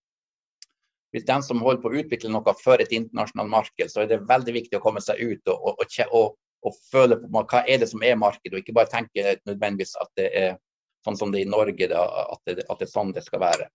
hvis 1.14 1.26
den 1.26 1.44
som 1.46 1.60
holder 1.62 1.78
på 1.82 1.90
å 1.92 1.98
utvikle 2.00 2.30
noe 2.34 2.54
for 2.58 2.82
et 2.82 2.90
internasjonalt 2.90 3.50
marked, 3.50 3.90
så 3.90 4.02
er 4.02 4.08
det 4.10 4.24
veldig 4.26 4.54
viktig 4.56 4.80
å 4.80 4.82
komme 4.82 4.98
seg 5.02 5.20
ut 5.22 5.50
og, 5.52 5.68
og, 5.70 5.98
og, 6.10 6.32
og 6.66 6.78
føle 6.90 7.20
på 7.22 7.30
hva 7.30 7.60
er 7.70 7.78
det 7.78 7.86
som 7.92 8.02
er 8.02 8.18
markedet, 8.18 8.56
og 8.56 8.64
ikke 8.64 8.74
bare 8.74 8.90
tenke 8.90 9.36
nødvendigvis 9.46 9.94
at 10.02 10.10
det 10.18 10.26
er 10.34 10.56
sånn 11.06 11.18
som 11.20 11.30
det 11.30 11.44
er 11.44 11.46
i 11.46 11.52
Norge, 11.52 11.86
da, 11.92 12.02
at, 12.34 12.40
det, 12.48 12.64
at, 12.66 12.80
det, 12.80 12.88
er 12.88 12.90
sånn 12.90 13.14
det 13.14 13.22
skal 13.22 13.44
være. 13.44 13.68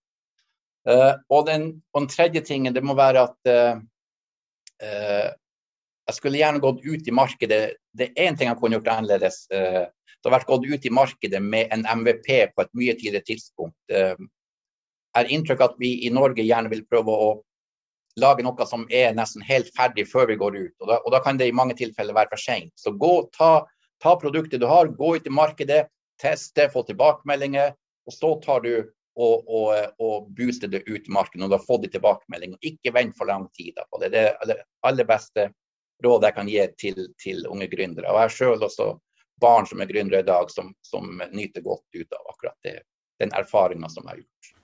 Uh, 0.88 1.12
og, 1.28 1.44
den, 1.46 1.66
og, 1.92 2.02
den, 2.02 2.08
tredje 2.08 2.40
tingen 2.40 2.72
det 2.72 2.82
må 2.84 2.94
være 2.96 3.26
at 3.28 3.50
uh, 3.52 3.80
uh, 4.80 5.28
jeg 6.08 6.16
skulle 6.16 6.40
gjerne 6.40 6.62
gått 6.62 6.80
ut 6.86 7.08
i 7.08 7.14
markedet. 7.14 7.62
Det 7.92 8.10
er 8.10 8.28
én 8.30 8.38
ting 8.38 8.48
jeg 8.48 8.58
kunne 8.58 8.78
gjort 8.78 8.88
annerledes. 8.96 9.44
det 9.50 10.26
har 10.26 10.34
vært 10.34 10.48
gått 10.48 10.64
ut 10.66 10.86
i 10.86 10.90
markedet 10.90 11.40
med 11.42 11.70
en 11.70 11.84
MVP 12.00 12.28
på 12.54 12.64
et 12.64 12.72
mye 12.74 12.94
tidligere 12.98 13.28
tidspunkt 13.28 13.92
er 15.18 15.30
inntrykk 15.30 15.62
at 15.64 15.78
vi 15.78 15.94
i 16.06 16.10
Norge 16.14 16.44
gjerne 16.44 16.70
vil 16.72 16.84
prøve 16.88 17.14
å 17.14 17.30
lage 18.20 18.44
noe 18.44 18.66
som 18.66 18.86
er 18.92 19.14
nesten 19.16 19.42
helt 19.46 19.70
ferdig 19.76 20.06
før 20.10 20.28
vi 20.30 20.38
går 20.40 20.56
ut. 20.58 20.74
Og 20.82 20.90
da, 20.90 20.98
og 20.98 21.14
da 21.14 21.20
kan 21.24 21.38
det 21.38 21.50
i 21.50 21.56
mange 21.56 21.76
tilfeller 21.78 22.16
være 22.16 22.34
for 22.34 22.42
sent. 22.42 22.72
Så 22.78 22.92
gå, 22.98 23.12
ta, 23.36 23.66
ta, 24.02 24.16
produktet 24.20 24.62
du 24.62 24.66
har, 24.70 24.90
gå 24.90 25.14
ut 25.16 25.26
i 25.26 25.34
markedet, 25.34 25.84
teste, 26.20 26.68
få 26.72 26.84
tilbakemeldinger. 26.88 27.74
Og 28.08 28.16
så 28.16 28.34
tar 28.44 28.64
du 28.66 28.72
og, 29.20 29.48
og, 29.48 29.96
og 30.00 30.28
booste 30.36 30.70
det 30.70 30.82
ut 30.88 31.08
i 31.08 31.12
markedet 31.12 31.42
når 31.42 31.52
du 31.52 31.56
har 31.58 31.66
fått 31.66 31.88
de 31.92 32.00
og 32.00 32.68
Ikke 32.70 32.92
vent 32.94 33.16
for 33.18 33.28
lang 33.28 33.48
tid 33.56 33.78
på 33.90 34.00
det. 34.00 34.12
Det 34.14 34.22
er 34.28 34.46
det 34.48 34.56
aller 34.86 35.08
beste 35.08 35.50
rådet 36.04 36.30
jeg 36.30 36.36
kan 36.38 36.48
gi 36.48 36.66
til, 36.78 37.02
til 37.20 37.46
unge 37.46 37.68
gründere. 37.68 38.08
Og 38.08 38.16
jeg 38.16 38.28
har 38.28 38.36
selv 38.36 38.64
også 38.68 38.94
barn 39.40 39.66
som 39.66 39.80
er 39.80 39.90
gründere 39.90 40.20
i 40.20 40.28
dag, 40.28 40.50
som, 40.50 40.72
som 40.82 41.20
nyter 41.32 41.64
godt 41.64 41.84
ut 41.96 42.16
av 42.16 42.32
akkurat 42.32 42.58
det, 42.64 42.80
den 43.20 43.32
erfaringa 43.36 43.88
som 43.88 44.04
jeg 44.06 44.10
har 44.10 44.24
gjort. 44.24 44.56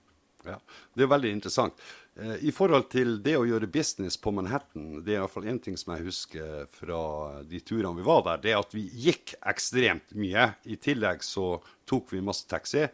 Ja, 0.47 0.59
Det 0.93 1.03
er 1.03 1.09
veldig 1.11 1.31
interessant. 1.31 1.81
Eh, 2.15 2.47
I 2.49 2.51
forhold 2.55 2.87
til 2.93 3.17
det 3.23 3.35
å 3.37 3.45
gjøre 3.47 3.69
business 3.69 4.17
på 4.21 4.31
Manhattan, 4.31 5.01
det 5.03 5.15
er 5.15 5.21
iallfall 5.21 5.49
én 5.49 5.59
ting 5.61 5.77
som 5.79 5.95
jeg 5.95 6.07
husker 6.07 6.69
fra 6.71 7.01
de 7.43 7.59
turene 7.65 7.97
vi 7.97 8.05
var 8.05 8.23
der, 8.29 8.43
det 8.45 8.53
er 8.53 8.61
at 8.61 8.73
vi 8.75 8.85
gikk 9.07 9.35
ekstremt 9.49 10.15
mye. 10.17 10.51
I 10.65 10.79
tillegg 10.81 11.25
så 11.25 11.57
tok 11.89 12.13
vi 12.13 12.23
masse 12.23 12.47
taxi, 12.49 12.87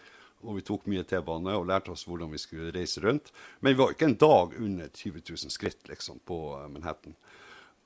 og 0.44 0.60
vi 0.60 0.66
tok 0.68 0.86
mye 0.92 1.06
T-bane 1.07 1.56
og 1.57 1.68
lærte 1.69 1.94
oss 1.94 2.06
hvordan 2.07 2.31
vi 2.34 2.42
skulle 2.42 2.74
reise 2.75 3.04
rundt. 3.04 3.31
Men 3.62 3.74
vi 3.74 3.81
var 3.81 3.95
ikke 3.95 4.10
en 4.12 4.19
dag 4.19 4.57
under 4.60 4.92
20 4.92 5.24
000 5.30 5.54
skritt 5.54 5.90
liksom, 5.90 6.19
på 6.28 6.40
Manhattan. 6.74 7.16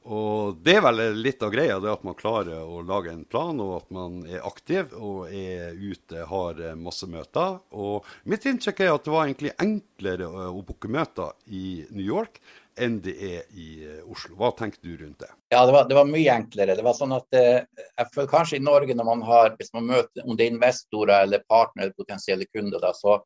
Og 0.07 0.59
det 0.63 0.77
er 0.77 0.83
vel 0.85 1.01
litt 1.19 1.41
av 1.43 1.51
greia, 1.51 1.81
det 1.83 1.89
at 1.91 2.03
man 2.07 2.15
klarer 2.15 2.61
å 2.63 2.79
lage 2.85 3.11
en 3.11 3.25
plan, 3.27 3.57
og 3.59 3.73
at 3.81 3.89
man 3.91 4.21
er 4.23 4.45
aktiv 4.47 4.93
og 4.95 5.27
er 5.27 5.75
ute, 5.75 6.21
har 6.29 6.61
masse 6.79 7.09
møter. 7.11 7.57
Og 7.75 8.07
mitt 8.23 8.47
inntrykk 8.47 8.85
er 8.85 8.93
at 8.93 9.03
det 9.03 9.11
var 9.11 9.27
egentlig 9.27 9.51
enklere 9.59 10.29
å 10.29 10.63
booke 10.63 10.87
møter 10.91 11.35
i 11.51 11.83
New 11.91 12.07
York 12.07 12.39
enn 12.81 12.99
det 13.03 13.13
er 13.23 13.45
i 13.57 13.67
Oslo. 14.05 14.35
Hva 14.39 14.51
tenker 14.57 14.81
du 14.83 14.97
rundt 14.99 15.23
det? 15.23 15.29
Ja, 15.53 15.65
det 15.65 15.73
var, 15.75 15.87
det 15.89 15.97
var 15.97 16.09
mye 16.09 16.33
enklere. 16.33 16.75
Det 16.77 16.85
var 16.85 16.95
sånn 16.97 17.15
at 17.15 17.37
eh, 17.37 17.63
jeg 17.83 18.11
føler 18.13 18.29
kanskje 18.31 18.59
i 18.59 18.63
Norge 18.63 18.95
når 18.97 19.07
man 19.07 19.23
har, 19.27 19.55
hvis 19.59 19.73
man 19.75 19.89
møter 19.89 20.25
om 20.25 20.37
det 20.37 20.47
er 20.47 20.53
investorer 20.53 21.25
eller 21.25 21.45
partnere 21.49 21.87
eller 21.87 21.97
potensielle 21.97 22.47
kunder, 22.53 22.81
da, 22.83 22.93
så 22.97 23.19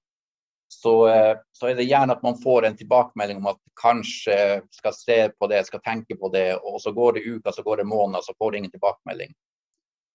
så, 0.71 0.91
eh, 1.11 1.33
så, 1.51 1.67
er 1.67 1.75
det 1.75 1.83
gjerne 1.83 2.15
at 2.15 2.21
man 2.23 2.37
får 2.39 2.63
en 2.63 2.77
tilbakemelding 2.79 3.41
om 3.41 3.49
at 3.51 3.57
kanskje 3.75 4.35
skal 4.71 4.93
se 4.95 5.17
på 5.35 5.49
det, 5.51 5.65
skal 5.67 5.81
tenke 5.83 6.15
på 6.15 6.29
det, 6.31 6.45
og 6.63 6.77
så 6.79 6.93
går 6.95 7.17
det 7.17 7.25
uker, 7.27 7.51
så 7.51 7.65
går 7.65 7.81
det 7.81 7.89
måneder, 7.91 8.23
så 8.23 8.31
får 8.39 8.51
det 8.51 8.61
ingen 8.61 8.71
tilbakemelding. 8.71 9.33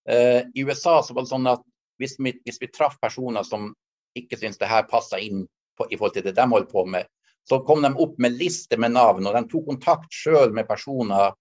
I 0.08 0.64
USA 0.64 1.02
så 1.04 1.12
var 1.12 1.26
det 1.26 1.32
sånn 1.34 1.50
at 1.50 1.60
hvis 2.00 2.16
vi, 2.16 2.32
hvis 2.46 2.60
vi 2.62 2.70
traff 2.72 2.96
personer 3.02 3.44
som 3.44 3.68
ikke 4.16 4.38
syntes 4.40 4.60
det 4.62 4.70
her 4.70 4.88
passa 4.88 5.20
inn 5.20 5.44
på, 5.76 5.88
i 5.90 5.98
forhold 5.98 6.16
til 6.16 6.24
det 6.26 6.36
de 6.36 6.48
holdt 6.48 6.72
på 6.72 6.86
med, 6.88 7.08
så 7.46 7.60
kom 7.66 7.82
de 7.84 7.92
opp 8.02 8.16
med 8.22 8.36
liste 8.40 8.78
med 8.80 8.96
navn, 8.96 9.26
og 9.26 9.36
de 9.36 9.44
tok 9.50 9.68
kontakt 9.70 10.12
sjøl 10.14 10.54
med 10.54 10.66
personer. 10.68 11.34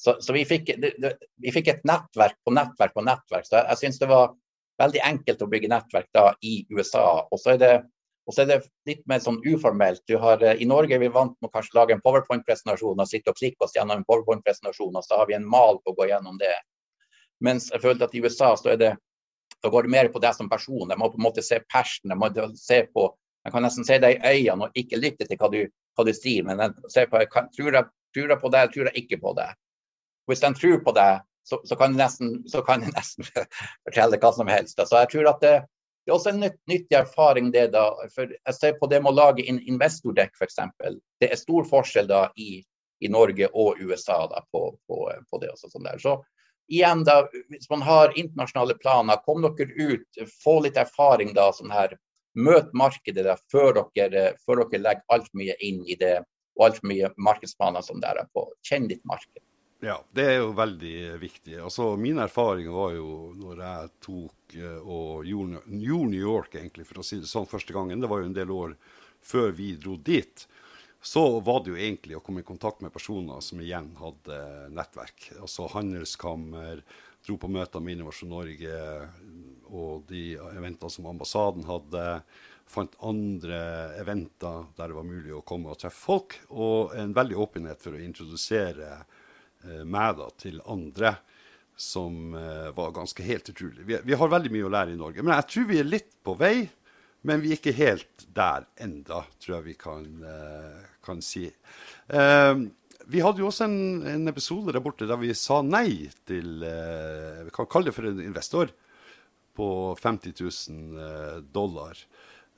Så, 0.00 0.16
så 0.24 0.32
vi, 0.32 0.46
fikk, 0.48 0.72
vi, 0.80 1.52
fikk, 1.52 1.68
et 1.68 1.82
nettverk 1.88 2.38
på 2.44 2.54
nettverk 2.56 2.94
på 2.96 3.04
nettverk. 3.04 3.44
Så 3.44 3.58
jeg, 3.58 3.66
jeg 3.68 3.80
syns 3.82 4.00
det 4.00 4.08
var 4.08 4.32
veldig 4.80 5.02
enkelt 5.04 5.42
å 5.44 5.48
bygge 5.52 5.68
nettverk 5.68 6.08
da 6.16 6.30
i 6.40 6.62
USA. 6.72 7.26
Og 7.28 7.42
så 7.42 7.54
er 7.54 7.60
det 7.60 7.74
så 8.32 8.44
er 8.44 8.48
det 8.50 8.58
litt 8.88 9.02
mer 9.10 9.20
sånn 9.22 9.40
uformelt. 9.46 10.02
Har, 10.22 10.42
eh, 10.42 10.62
I 10.62 10.68
Norge 10.68 10.94
er 10.94 11.02
vi 11.02 11.08
vant 11.12 11.36
med 11.40 11.50
å 11.50 11.52
kanskje 11.52 11.76
lage 11.78 11.96
en 11.96 12.02
powerpoint-presentasjon 12.04 13.00
og 13.00 13.08
sitte 13.08 13.32
og 13.32 13.38
klikke 13.38 13.66
oss 13.66 13.74
gjennom 13.76 13.98
en 13.98 14.06
powerpoint-presentasjon, 14.08 14.96
og 14.96 15.04
så 15.04 15.20
har 15.20 15.26
vi 15.26 15.34
en 15.34 15.46
mal 15.46 15.80
på 15.84 15.92
å 15.92 15.98
gå 15.98 16.10
gjennom 16.10 16.38
det. 16.38 16.54
Mens 17.40 17.70
jeg 17.72 17.82
følte 17.82 18.06
at 18.06 18.14
i 18.14 18.22
USA 18.22 18.54
så 18.56 18.74
er 18.74 18.80
det, 18.80 18.92
går 19.64 19.82
det 19.86 19.92
mer 19.92 20.08
på 20.12 20.20
deg 20.22 20.34
som 20.36 20.48
person. 20.48 20.88
De 20.88 20.96
må 20.96 21.10
på 21.10 21.18
en 21.18 21.26
måte 21.26 21.44
se 21.44 21.60
passion, 21.68 22.08
De 22.08 22.16
må 22.16 22.30
se 22.56 22.82
på, 22.94 23.08
jeg 23.44 23.54
kan 23.54 23.64
nesten 23.64 23.86
se 23.88 23.98
deg 24.02 24.18
i 24.18 24.34
øynene 24.34 24.68
og 24.68 24.78
ikke 24.78 25.00
lytte 25.00 25.26
til 25.26 25.40
hva 25.40 25.48
du, 25.52 25.58
hva 25.96 26.06
du 26.06 26.12
sier, 26.16 26.44
men 26.46 26.76
se 26.92 27.06
på, 27.08 27.20
kan, 27.32 27.48
tror, 27.56 27.72
jeg, 27.78 27.88
tror 28.14 28.34
jeg 28.34 28.42
på 28.42 28.52
deg, 28.54 28.72
tror 28.72 28.90
jeg 28.90 29.04
ikke 29.04 29.20
på 29.22 29.34
deg. 29.38 29.58
Hvis 30.28 30.44
de 30.44 30.52
tror 30.58 30.80
på 30.86 30.94
deg, 30.96 31.26
så, 31.48 31.58
så, 31.66 31.76
kan, 31.76 31.96
jeg 31.96 32.02
nesten, 32.04 32.34
nesten 32.94 33.28
fortelle 33.88 34.20
hva 34.20 34.32
som 34.36 34.50
helst. 34.52 34.80
Så 34.80 35.04
jeg 35.04 35.12
tror 35.14 35.30
at 35.32 35.44
det, 35.44 35.54
det 36.04 36.12
er 36.12 36.16
også 36.16 36.34
en 36.34 36.44
nyttig 36.44 36.96
erfaring 36.98 37.48
det 37.54 37.70
da. 37.74 37.88
For 38.14 38.28
jeg 38.28 38.56
ser 38.56 38.76
på 38.78 38.88
det 38.92 39.00
med 39.02 39.12
å 39.14 39.18
lage 39.22 39.46
en 39.48 39.58
investordekk 39.72 40.36
f.eks. 40.36 40.60
Det 41.20 41.32
er 41.32 41.40
stor 41.40 41.66
forskjell 41.68 42.10
da 42.10 42.26
i 42.36 42.60
i 43.00 43.08
Norge 43.08 43.48
og 43.52 43.80
USA 43.80 44.26
da, 44.28 44.44
på, 44.52 44.78
på, 44.86 45.12
på, 45.30 45.38
det. 45.38 45.50
Også, 45.54 45.70
sånn 45.72 45.86
der. 45.88 45.98
Så 45.98 46.18
igjen 46.70 47.04
da, 47.08 47.22
Hvis 47.48 47.70
man 47.72 47.82
har 47.82 48.12
internasjonale 48.18 48.76
planer, 48.82 49.22
kom 49.24 49.42
dere 49.42 49.72
ut, 49.76 50.22
få 50.42 50.60
litt 50.66 50.78
erfaring 50.80 51.32
da, 51.36 51.50
sånn 51.56 51.72
her, 51.74 51.96
Møt 52.38 52.70
markedet 52.76 53.24
der 53.26 53.40
før 53.50 53.82
dere, 53.96 54.34
før 54.46 54.64
dere 54.64 54.82
legger 54.84 55.14
altfor 55.14 55.40
mye 55.40 55.56
inn 55.66 55.82
i 55.86 55.96
det, 55.98 56.20
og 56.58 56.68
altfor 56.68 56.90
mye 56.92 57.10
markedsplaner 57.18 57.84
som 57.86 58.02
dere 58.02 58.26
er 58.26 58.30
på. 58.34 58.44
Kjenn 58.66 58.88
ditt 58.90 59.02
marked. 59.08 59.42
Ja, 59.80 59.96
det 60.12 60.26
er 60.28 60.34
jo 60.42 60.50
veldig 60.52 60.96
viktig. 61.22 61.56
Altså, 61.64 61.94
Min 61.96 62.20
erfaring 62.20 62.68
var 62.72 62.92
jo 62.92 63.32
når 63.40 63.62
jeg 63.64 63.92
tok 64.04 64.56
eh, 64.60 64.80
og 64.80 65.24
gjorde, 65.24 65.62
New 65.72 66.20
York, 66.20 66.54
egentlig, 66.54 66.84
for 66.88 67.00
å 67.00 67.06
si 67.06 67.16
det 67.22 67.30
sånn, 67.30 67.48
første 67.48 67.72
gangen. 67.72 68.02
Det 68.02 68.10
var 68.10 68.20
jo 68.20 68.28
en 68.28 68.36
del 68.36 68.52
år 68.52 68.74
før 69.24 69.54
vi 69.56 69.72
dro 69.80 69.96
dit 69.96 70.46
så 71.02 71.40
var 71.40 71.62
det 71.64 71.72
jo 71.72 71.78
egentlig 71.80 72.16
å 72.16 72.20
komme 72.24 72.42
i 72.42 72.46
kontakt 72.46 72.82
med 72.84 72.92
personer 72.92 73.40
som 73.44 73.60
igjen 73.64 73.88
hadde 73.96 74.40
nettverk. 74.76 75.30
Altså 75.40 75.68
handelskammer, 75.72 76.82
dro 77.24 77.36
på 77.40 77.48
møter 77.52 77.80
med 77.80 77.96
Innovasjon 77.96 78.32
Norge 78.32 78.80
og 79.70 80.06
de 80.10 80.34
eventene 80.50 80.92
som 80.92 81.08
ambassaden 81.10 81.66
hadde. 81.68 82.04
Fant 82.70 82.94
andre 83.02 83.60
eventer 83.98 84.68
der 84.76 84.90
det 84.90 84.98
var 84.98 85.08
mulig 85.08 85.34
å 85.34 85.44
komme 85.46 85.72
og 85.72 85.80
treffe 85.80 85.98
folk. 85.98 86.36
Og 86.50 86.94
en 86.98 87.14
veldig 87.16 87.38
åpenhet 87.42 87.82
for 87.82 87.96
å 87.96 88.02
introdusere 88.02 88.92
eh, 88.94 89.82
meg 89.84 90.18
da 90.20 90.28
til 90.38 90.60
andre, 90.70 91.16
som 91.80 92.34
eh, 92.36 92.68
var 92.76 92.92
ganske 92.94 93.24
helt 93.24 93.48
utrolig. 93.50 93.86
Vi, 93.88 93.98
vi 94.04 94.18
har 94.20 94.34
veldig 94.34 94.52
mye 94.54 94.68
å 94.68 94.74
lære 94.74 94.94
i 94.94 95.00
Norge. 95.00 95.24
Men 95.24 95.38
jeg 95.38 95.48
tror 95.54 95.70
vi 95.70 95.80
er 95.80 95.88
litt 95.88 96.12
på 96.22 96.36
vei. 96.38 96.54
Men 97.26 97.42
vi 97.42 97.50
er 97.52 97.58
ikke 97.58 97.76
helt 97.76 98.22
der 98.32 98.64
enda, 98.80 99.26
tror 99.42 99.58
jeg 99.58 99.66
vi 99.66 99.74
kan, 99.80 100.04
eh, 100.24 100.84
kan 101.04 101.18
si. 101.24 101.50
Uh, 102.08 102.70
vi 103.10 103.22
hadde 103.24 103.42
jo 103.42 103.48
også 103.50 103.66
en, 103.66 104.06
en, 104.06 104.28
episode 104.30 104.72
der 104.74 104.82
borte 104.84 105.08
der 105.08 105.18
vi 105.20 105.32
sa 105.34 105.60
nei 105.66 106.10
til 106.28 106.62
eh, 106.66 107.40
Vi 107.46 107.52
kan 107.54 107.68
kalle 107.70 107.90
det 107.90 107.96
for 107.96 108.06
en 108.06 108.20
investor 108.22 108.70
på 109.60 109.70
50 110.00 110.34
000 110.40 111.46
dollar. 111.52 112.00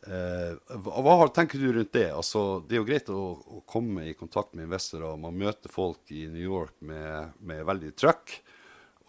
hva 0.02 1.28
tenker 1.35 1.59
du 1.59 1.68
rundt 1.75 1.92
det? 1.94 2.09
Altså, 2.11 2.62
det 2.66 2.75
er 2.75 2.80
jo 2.80 2.88
greit 2.88 3.12
å, 3.12 3.21
å, 3.38 3.61
komme 3.66 4.09
i 4.11 4.16
kontakt 4.18 4.54
med 4.54 4.66
investorer. 4.66 5.21
Man 5.21 5.38
møter 5.38 5.71
folk 5.71 6.11
i 6.14 6.25
New 6.30 6.42
York 6.42 6.75
med, 6.80 7.37
med 7.42 7.66
veldig 7.68 7.92
trøkk. 7.99 8.35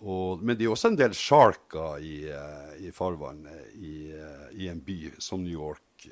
Og, 0.04 0.44
men 0.44 0.58
det 0.60 0.68
er 0.68 0.74
også 0.74 0.92
en 0.92 1.00
del 1.00 1.16
sjarker 1.16 2.04
i, 2.04 2.18
eh, 2.28 2.72
i 2.88 2.92
farvannet 2.92 3.76
i, 3.80 4.12
eh, 4.12 4.48
i, 4.60 4.68
en 4.68 4.82
by 4.84 5.14
som 5.24 5.44
New 5.44 5.54
York. 5.54 6.08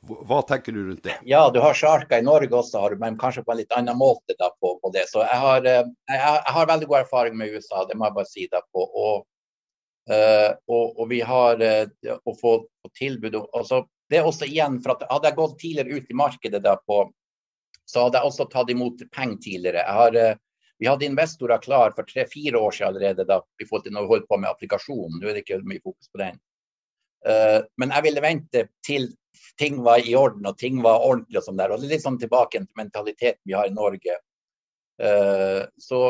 Hva 0.00 0.40
tenker 0.48 0.72
du 0.72 0.82
rundt 0.86 1.04
det? 1.04 1.16
Ja, 1.28 1.42
du 1.52 1.60
har 1.60 1.76
sjarker 1.76 2.20
i 2.20 2.24
Norge 2.24 2.56
også, 2.56 2.82
men 3.00 3.18
kanskje 3.20 3.44
på 3.44 3.52
en 3.52 3.60
litt 3.60 3.72
annen 3.76 3.96
måte 4.00 4.36
da, 4.38 4.50
på, 4.60 4.74
på, 4.80 4.92
det. 4.92 5.06
Så 5.08 5.24
jeg 5.24 5.40
har, 5.44 5.64
eh, 5.64 5.88
jeg, 6.12 6.20
jeg 6.20 6.54
har, 6.56 6.70
veldig 6.72 6.88
god 6.92 7.00
erfaring 7.02 7.36
med 7.40 7.56
USA, 7.56 7.86
det 7.88 7.96
må 7.96 8.08
jeg 8.08 8.18
bare 8.18 8.32
si. 8.32 8.46
da 8.52 8.60
på. 8.72 8.84
Og, 8.84 9.24
og, 10.10 10.98
og 10.98 11.06
vi 11.10 11.20
har 11.22 11.60
uh, 11.62 12.14
å 12.26 12.32
få 12.34 12.52
tilbud 12.98 13.36
altså, 13.36 13.84
Det 14.10 14.18
er 14.18 14.26
også 14.26 14.48
igjen, 14.48 14.80
for 14.82 14.96
at 14.96 15.04
Hadde 15.10 15.30
jeg 15.30 15.38
gått 15.38 15.58
tidligere 15.60 16.00
ut 16.00 16.10
i 16.10 16.16
markedet 16.18 16.62
da 16.64 16.72
på, 16.82 17.04
så 17.86 18.06
hadde 18.06 18.18
jeg 18.18 18.30
også 18.30 18.46
tatt 18.50 18.72
imot 18.74 19.04
penger 19.14 19.38
tidligere. 19.44 19.84
Har 19.86 20.18
uh, 20.18 20.32
vi 20.80 20.88
hadde 20.88 21.04
investorer 21.04 21.60
klar 21.60 21.92
for 21.92 22.08
tre-fire 22.08 22.58
år 22.58 22.72
siden 22.72 22.88
allerede 22.88 23.26
da, 23.28 23.36
i 23.60 23.66
forhold 23.68 23.82
til 23.84 23.92
når 23.92 24.06
vi 24.06 24.12
holdt 24.14 24.28
på 24.30 24.38
med 24.40 24.48
applikasjonen. 24.48 25.18
Nå 25.20 25.28
er 25.28 25.36
det 25.36 25.42
ikke 25.44 25.58
mye 25.68 25.82
fokus 25.84 26.08
på 26.08 26.22
den. 26.22 26.38
Uh, 27.20 27.60
men 27.76 27.92
jeg 27.92 28.06
ville 28.06 28.22
vente 28.24 28.62
til 28.86 29.10
ting 29.60 29.82
var 29.84 30.00
i 30.00 30.14
orden 30.16 30.48
og 30.48 30.56
ting 30.58 30.80
var 30.80 31.04
ordentlig. 31.04 31.36
og 31.42 31.44
sånn 31.44 31.60
der, 31.60 31.74
og 31.74 31.84
Litt 31.84 32.04
sånn 32.06 32.16
tilbake 32.20 32.62
til 32.62 32.80
mentaliteten 32.80 33.42
vi 33.44 33.58
har 33.58 33.68
i 33.68 33.76
Norge. 33.76 34.16
Uh, 34.96 35.68
så, 35.76 36.00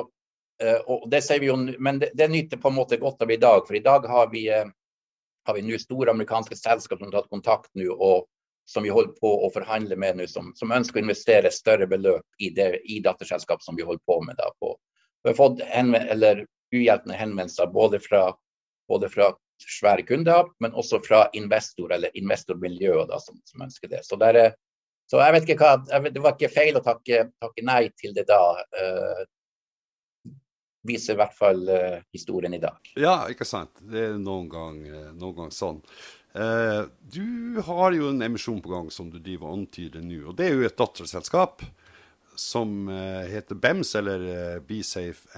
og 0.60 1.06
det 1.10 1.22
sier 1.24 1.40
vi 1.40 1.48
jo, 1.48 1.56
Men 1.78 2.02
det, 2.02 2.10
det, 2.14 2.28
nytter 2.28 2.60
på 2.60 2.68
en 2.68 2.76
måte 2.76 2.98
godt 3.00 3.22
av 3.24 3.30
i 3.32 3.40
dag. 3.40 3.62
For 3.66 3.76
i 3.76 3.84
dag 3.84 4.06
har 4.06 4.30
vi, 4.32 4.44
har 4.50 5.56
vi 5.56 5.78
store 5.78 6.12
amerikanske 6.12 6.56
selskap 6.56 6.98
som 6.98 7.08
har 7.08 7.20
tatt 7.20 7.32
kontakt 7.32 7.70
nå 7.78 7.94
og 7.94 8.28
som 8.70 8.82
vi 8.82 8.92
holder 8.92 9.12
på 9.18 9.30
å 9.46 9.50
forhandle 9.50 9.96
med 9.98 10.20
nå, 10.20 10.26
som, 10.30 10.52
som, 10.54 10.70
ønsker 10.70 11.00
å 11.00 11.02
investere 11.02 11.50
større 11.50 11.88
beløp 11.90 12.22
i, 12.38 12.52
det, 12.54 12.76
i 12.86 13.00
datterselskap 13.02 13.62
som 13.64 13.76
vi 13.76 13.86
holder 13.86 14.02
på 14.06 14.20
med. 14.22 14.38
Da, 14.38 14.50
på. 14.62 14.76
Vi 15.24 15.32
har 15.32 15.38
fått 15.38 15.62
uhjelpende 16.70 17.16
henvendelser 17.18 17.72
både 17.74 17.98
fra, 17.98 18.28
både 18.88 19.10
fra 19.10 19.32
svære 19.60 20.06
kunder, 20.06 20.46
men 20.62 20.76
også 20.78 21.00
fra 21.04 21.24
investor 21.36 21.92
eller 21.92 22.14
investormiljøer 22.16 23.08
da, 23.10 23.18
som, 23.20 23.40
som, 23.44 23.66
ønsker 23.66 23.90
det. 23.90 24.04
Så, 24.06 24.16
det 24.20 24.30
er, 24.38 24.54
så 25.10 25.20
jeg 25.20 25.34
vet 25.34 25.50
ikke 25.50 25.66
hva, 25.66 26.00
Det 26.06 26.22
var 26.22 26.36
ikke 26.36 26.52
feil 26.54 26.78
å 26.78 26.84
takke, 26.84 27.26
takke 27.42 27.66
nei 27.66 27.82
til 28.00 28.14
det 28.16 28.28
da. 28.30 28.40
Viser 30.86 31.14
i 31.14 31.20
hvert 31.20 31.36
fall 31.36 31.66
uh, 31.68 31.98
historien 32.14 32.54
i 32.56 32.62
dag. 32.62 32.78
Ja, 32.98 33.24
ikke 33.30 33.46
sant. 33.48 33.72
Det 33.80 34.06
er 34.08 34.16
noen 34.20 34.48
gang, 34.52 34.80
uh, 34.86 35.10
noen 35.16 35.36
gang 35.36 35.52
sånn. 35.54 35.82
Uh, 36.30 36.86
du 37.10 37.60
har 37.66 37.96
jo 37.96 38.12
en 38.12 38.22
emisjon 38.22 38.60
på 38.62 38.72
gang 38.72 38.90
som 38.94 39.10
du 39.10 39.18
driver 39.18 39.50
og 39.50 39.60
antyder 39.60 40.04
nå. 40.04 40.22
og 40.30 40.36
Det 40.38 40.48
er 40.48 40.56
jo 40.56 40.66
et 40.68 40.78
datterselskap 40.78 41.64
som 42.38 42.88
uh, 42.88 43.26
heter 43.28 43.58
BEMS, 43.60 43.94
eller 44.00 44.26
Be 44.64 44.80
Safe 44.86 45.28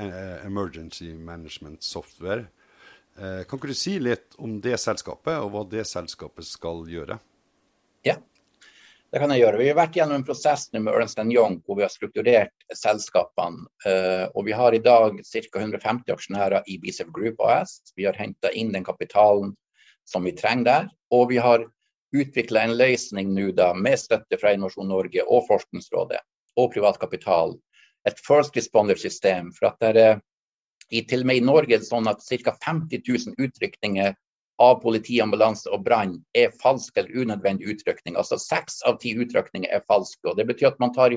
Emergency 0.45 1.13
Management 1.15 1.83
Software. 1.83 2.47
kan 3.13 3.59
ikke 3.59 3.69
du 3.69 3.77
si 3.77 3.99
litt 4.01 4.37
om 4.41 4.55
det 4.65 4.79
selskapet, 4.81 5.35
og 5.43 5.51
hva 5.53 5.65
det 5.69 5.83
selskapet 5.85 6.47
skal 6.49 6.87
gjøre? 6.89 7.19
Ja, 8.07 8.15
det 9.13 9.21
kan 9.21 9.33
jeg 9.35 9.43
gjøre. 9.43 9.59
Vi 9.61 9.69
har 9.69 9.77
vært 9.77 9.97
gjennom 9.99 10.17
en 10.17 10.25
prosess 10.25 10.71
med 10.73 10.89
Ernst 10.89 11.19
Young 11.21 11.59
hvor 11.67 11.77
vi 11.77 11.85
har 11.85 11.93
strukturert 11.93 12.65
selskapene. 12.73 13.67
og 14.33 14.47
Vi 14.47 14.55
har 14.57 14.73
i 14.73 14.81
dag 14.81 15.19
ca. 15.21 15.61
150 15.61 16.15
aksjonærer 16.15 16.65
i 16.65 16.79
BSF 16.81 17.11
Group 17.13 17.43
AS. 17.45 17.83
Vi 17.97 18.07
har 18.09 18.17
henta 18.17 18.49
inn 18.57 18.73
den 18.73 18.85
kapitalen 18.85 19.53
som 20.09 20.25
vi 20.25 20.33
trenger 20.33 20.65
der. 20.65 20.89
Og 21.13 21.29
vi 21.29 21.37
har 21.45 21.67
utvikla 22.17 22.65
en 22.65 22.77
løsning 22.77 23.35
nå 23.37 23.51
da, 23.57 23.75
med 23.75 24.01
støtte 24.01 24.39
fra 24.41 24.55
Innovasjon 24.57 24.89
Norge 24.89 25.25
og 25.29 25.45
Forskningsrådet 25.49 26.21
og 26.57 26.73
privat 26.73 26.99
kapital. 27.01 27.59
Et 28.09 28.19
first 28.27 28.57
responder-system. 28.57 29.53
for 29.53 29.69
at 29.69 29.77
det 29.81 30.07
er 30.07 30.21
i, 30.91 31.03
til 31.05 31.21
og 31.21 31.27
med 31.27 31.37
i 31.37 31.45
Norge 31.45 31.79
sånn 31.85 32.09
at 32.09 32.25
ca. 32.25 32.57
50 32.65 33.05
000 33.09 33.37
utrykninger 33.37 34.17
av 34.61 34.81
politi, 34.83 35.21
ambulanse 35.21 35.71
og 35.73 35.85
brann 35.87 36.19
er 36.37 36.53
falsk 36.63 36.97
eller 37.01 37.25
unødvendig 37.25 37.73
utrykning. 37.73 38.17
Altså 38.21 38.39
seks 38.41 38.83
av 38.89 38.99
ti 39.03 39.15
utrykninger 39.17 39.73
er 39.73 39.85
falske. 39.89 40.23
og 40.29 40.37
Det 40.37 40.47
betyr 40.51 40.73
at 40.73 40.81
man 40.83 40.93
tar, 40.95 41.17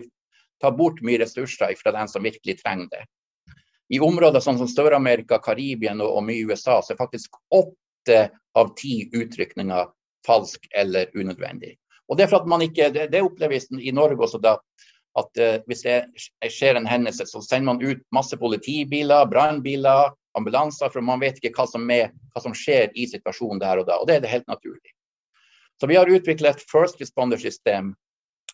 tar 0.62 0.76
bort 0.78 1.02
mye 1.02 1.20
ressurser 1.22 1.76
fra 1.82 1.94
den 1.96 2.08
som 2.12 2.24
virkelig 2.24 2.60
trenger 2.64 2.90
det. 2.94 3.04
I 3.94 4.00
områder 4.02 4.42
sånn 4.42 4.58
som 4.58 4.70
Sør-Amerika, 4.70 5.38
Karibien 5.44 6.02
og, 6.02 6.16
og 6.18 6.26
mye 6.26 6.48
USA, 6.48 6.80
så 6.82 6.96
er 6.96 7.02
faktisk 7.02 7.38
åtte 7.54 8.30
av 8.58 8.74
ti 8.80 9.04
utrykninger 9.14 9.92
falsk 10.26 10.66
eller 10.74 11.12
unødvendig. 11.14 11.76
Og 12.10 12.18
Det 12.18 12.26
er 12.26 12.32
for 12.32 12.42
at 12.42 12.50
man 12.50 12.64
ikke, 12.66 12.90
det, 12.94 13.10
det 13.14 13.22
oppleves 13.26 13.68
i 13.78 13.94
Norge 13.94 14.26
også 14.26 14.42
da, 14.42 14.58
at 15.16 15.42
uh, 15.42 15.58
hvis 15.70 15.86
det 15.86 16.52
skjer 16.52 16.78
en 16.78 16.90
hendelse, 16.90 17.28
så 17.30 17.42
sender 17.42 17.74
man 17.74 17.82
ut 17.84 18.02
masse 18.14 18.38
politibiler, 18.38 19.28
brannbiler, 19.32 20.14
ambulanser, 20.38 20.90
for 20.94 21.06
man 21.06 21.22
vet 21.24 21.40
ikke 21.40 21.54
hva 21.56 21.68
som, 21.70 21.86
er, 21.92 22.12
hva 22.34 22.44
som, 22.44 22.56
skjer 22.56 22.92
i 22.96 23.08
situasjonen 23.10 23.62
der 23.62 23.82
og 23.82 23.90
da. 23.90 24.00
Og 24.00 24.10
det 24.10 24.18
er 24.18 24.26
det 24.26 24.34
helt 24.34 24.48
naturlig. 24.52 24.94
Så 25.80 25.90
vi 25.92 25.98
har 26.00 26.12
utviklet 26.12 26.56
et 26.56 26.68
first 26.72 27.02
responder-system 27.02 27.94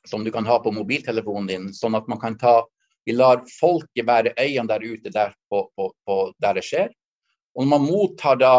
som 0.09 0.23
du 0.25 0.31
kan 0.33 0.45
ha 0.45 0.57
på 0.61 0.73
mobiltelefonen 0.73 1.49
din, 1.49 1.67
sånn 1.73 1.97
at 1.97 2.07
man 2.09 2.21
kan 2.21 2.37
ta 2.37 2.61
Vi 3.01 3.15
lar 3.17 3.39
folket 3.49 4.05
være 4.05 4.35
øynene 4.37 4.69
der 4.69 4.83
ute 4.85 5.09
der, 5.09 5.31
på, 5.49 5.63
på, 5.73 5.87
på 6.05 6.15
der 6.37 6.53
det 6.53 6.61
skjer. 6.67 6.91
Og 7.57 7.65
når 7.65 7.69
man 7.71 7.87
mottar 7.87 8.37
da 8.37 8.51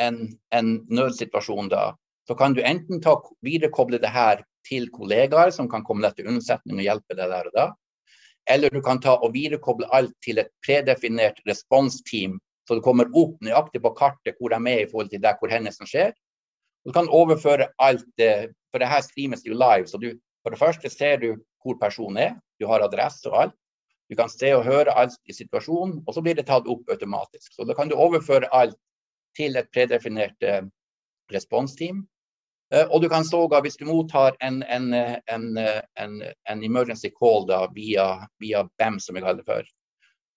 en, 0.00 0.30
en 0.48 0.70
nødsituasjon 0.88 1.68
da, 1.68 1.90
så 2.24 2.34
kan 2.34 2.56
du 2.56 2.62
enten 2.64 3.02
ta, 3.04 3.18
viderekoble 3.44 4.00
det 4.00 4.08
her 4.08 4.40
til 4.64 4.88
kollegaer 4.94 5.52
som 5.52 5.68
kan 5.68 5.84
komme 5.84 6.06
deg 6.06 6.16
til 6.16 6.30
unnsetning 6.32 6.80
og 6.80 6.86
hjelpe 6.86 7.18
deg 7.18 7.34
der 7.34 7.50
og 7.50 7.58
da. 7.58 7.66
Eller 8.50 8.72
du 8.72 8.80
kan 8.82 9.00
ta 9.02 9.18
og 9.18 9.34
viderekoble 9.36 9.86
alt 9.94 10.14
til 10.24 10.40
et 10.42 10.50
predefinert 10.64 11.38
responsteam, 11.46 12.38
så 12.68 12.76
det 12.78 12.84
kommer 12.84 13.10
opp 13.18 13.38
nøyaktig 13.42 13.82
på 13.82 13.94
kartet 13.98 14.38
hvor 14.38 14.52
de 14.52 14.60
er 14.70 14.84
i 14.84 14.90
forhold 14.90 15.10
til 15.10 15.22
der 15.22 15.38
hvor 15.40 15.50
hendelsen 15.50 15.88
skjer. 15.88 16.12
Du 16.86 16.92
kan 16.94 17.10
overføre 17.10 17.70
alt, 17.78 18.06
for 18.70 18.82
det 18.82 18.90
her 18.90 19.02
streames 19.06 19.44
jo 19.46 19.54
live. 19.54 19.86
så 19.86 19.98
du, 19.98 20.12
For 20.42 20.50
det 20.50 20.58
første 20.58 20.90
ser 20.90 21.16
du 21.16 21.36
hvor 21.62 21.78
personen 21.80 22.16
er, 22.18 22.32
du 22.60 22.66
har 22.66 22.82
adresse 22.82 23.30
og 23.30 23.42
alt. 23.42 23.58
Du 24.10 24.16
kan 24.16 24.28
se 24.28 24.50
og 24.54 24.64
høre 24.64 24.92
alt 24.98 25.14
i 25.24 25.32
situasjonen, 25.32 26.02
og 26.06 26.14
så 26.14 26.22
blir 26.22 26.34
det 26.34 26.46
tatt 26.46 26.66
opp 26.68 26.90
automatisk. 26.90 27.54
Så 27.54 27.64
da 27.64 27.74
kan 27.74 27.88
du 27.88 27.94
overføre 27.96 28.50
alt 28.52 28.76
til 29.38 29.56
et 29.56 29.70
predefinert 29.72 30.42
eh, 30.44 30.66
responsteam. 31.32 32.02
Eh, 32.74 32.84
og 32.90 33.02
du 33.02 33.08
kan 33.08 33.24
sågar, 33.24 33.62
hvis 33.62 33.78
du 33.80 33.86
mottar 33.88 34.36
en, 34.40 34.62
en, 34.62 34.92
en, 34.94 36.22
en 36.50 36.64
emergency 36.64 37.08
call 37.14 37.46
da, 37.48 37.66
via, 37.74 38.26
via, 38.42 38.66
BEM, 38.78 39.00
som 39.00 39.16
vi 39.16 39.22
kaller 39.24 39.40
det 39.40 39.48
for, 39.48 39.70